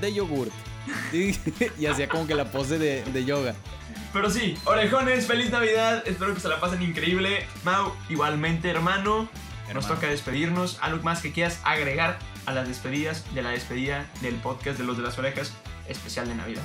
De 0.00 0.12
yogurt. 0.12 0.52
Y, 1.14 1.34
y 1.78 1.86
hacía 1.86 2.08
como 2.10 2.26
que 2.26 2.34
la 2.34 2.50
pose 2.50 2.78
de, 2.78 3.02
de 3.04 3.24
yoga. 3.24 3.54
Pero 4.14 4.30
sí, 4.30 4.56
orejones, 4.64 5.26
feliz 5.26 5.50
Navidad. 5.50 6.04
Espero 6.06 6.32
que 6.34 6.40
se 6.40 6.48
la 6.48 6.60
pasen 6.60 6.80
increíble. 6.82 7.48
Mau, 7.64 7.92
igualmente, 8.08 8.70
hermano. 8.70 9.28
Nos 9.74 9.88
toca 9.88 10.06
despedirnos. 10.06 10.78
¿Algo 10.82 11.02
más 11.02 11.20
que 11.20 11.32
quieras 11.32 11.60
agregar 11.64 12.20
a 12.46 12.52
las 12.52 12.68
despedidas 12.68 13.24
de 13.34 13.42
la 13.42 13.50
despedida 13.50 14.08
del 14.22 14.36
podcast 14.36 14.78
de 14.78 14.84
los 14.84 14.96
de 14.96 15.02
las 15.02 15.18
orejas 15.18 15.52
especial 15.88 16.28
de 16.28 16.36
Navidad? 16.36 16.62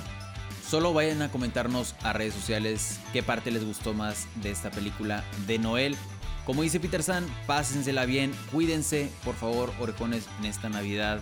Solo 0.63 0.93
vayan 0.93 1.23
a 1.23 1.31
comentarnos 1.31 1.95
a 2.03 2.13
redes 2.13 2.35
sociales 2.35 2.99
qué 3.13 3.23
parte 3.23 3.49
les 3.49 3.65
gustó 3.65 3.95
más 3.95 4.27
de 4.35 4.51
esta 4.51 4.69
película 4.69 5.23
de 5.47 5.57
Noel. 5.57 5.97
Como 6.45 6.61
dice 6.61 6.79
Peter 6.79 7.01
San, 7.01 7.25
pásensela 7.47 8.05
bien, 8.05 8.31
cuídense, 8.51 9.11
por 9.23 9.33
favor, 9.33 9.73
orejones, 9.79 10.27
en 10.37 10.45
esta 10.45 10.69
Navidad. 10.69 11.19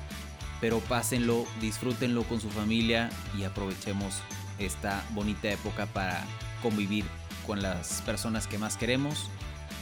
Pero 0.60 0.80
pásenlo, 0.80 1.46
disfrútenlo 1.62 2.24
con 2.24 2.42
su 2.42 2.50
familia 2.50 3.10
y 3.38 3.46
aprovechemos 3.46 4.16
esta 4.60 5.04
bonita 5.12 5.50
época 5.50 5.86
para 5.88 6.24
convivir 6.62 7.06
con 7.46 7.62
las 7.62 8.02
personas 8.02 8.48
que 8.48 8.58
más 8.58 8.78
queremos. 8.78 9.30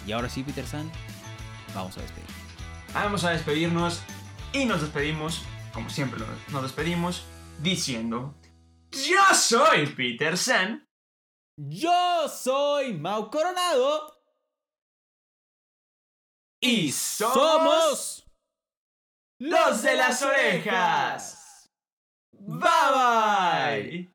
Y 0.05 0.11
ahora 0.11 0.29
sí, 0.29 0.43
Peter 0.43 0.65
San, 0.65 0.91
vamos 1.73 1.97
a 1.97 2.01
despedir. 2.01 2.29
Vamos 2.93 3.23
a 3.23 3.31
despedirnos 3.31 4.01
y 4.53 4.65
nos 4.65 4.81
despedimos, 4.81 5.41
como 5.73 5.89
siempre 5.89 6.23
nos 6.49 6.63
despedimos, 6.63 7.25
diciendo: 7.61 8.35
Yo 8.91 9.35
soy 9.35 9.88
Peter 9.88 10.38
San. 10.38 10.88
Yo 11.57 12.27
soy 12.27 12.93
Mau 12.93 13.29
Coronado 13.29 14.15
Y 16.59 16.91
somos 16.91 18.25
los 19.39 19.81
de 19.83 19.95
las 19.95 20.21
orejas. 20.23 21.69
Bye 22.31 22.91
bye. 22.93 24.14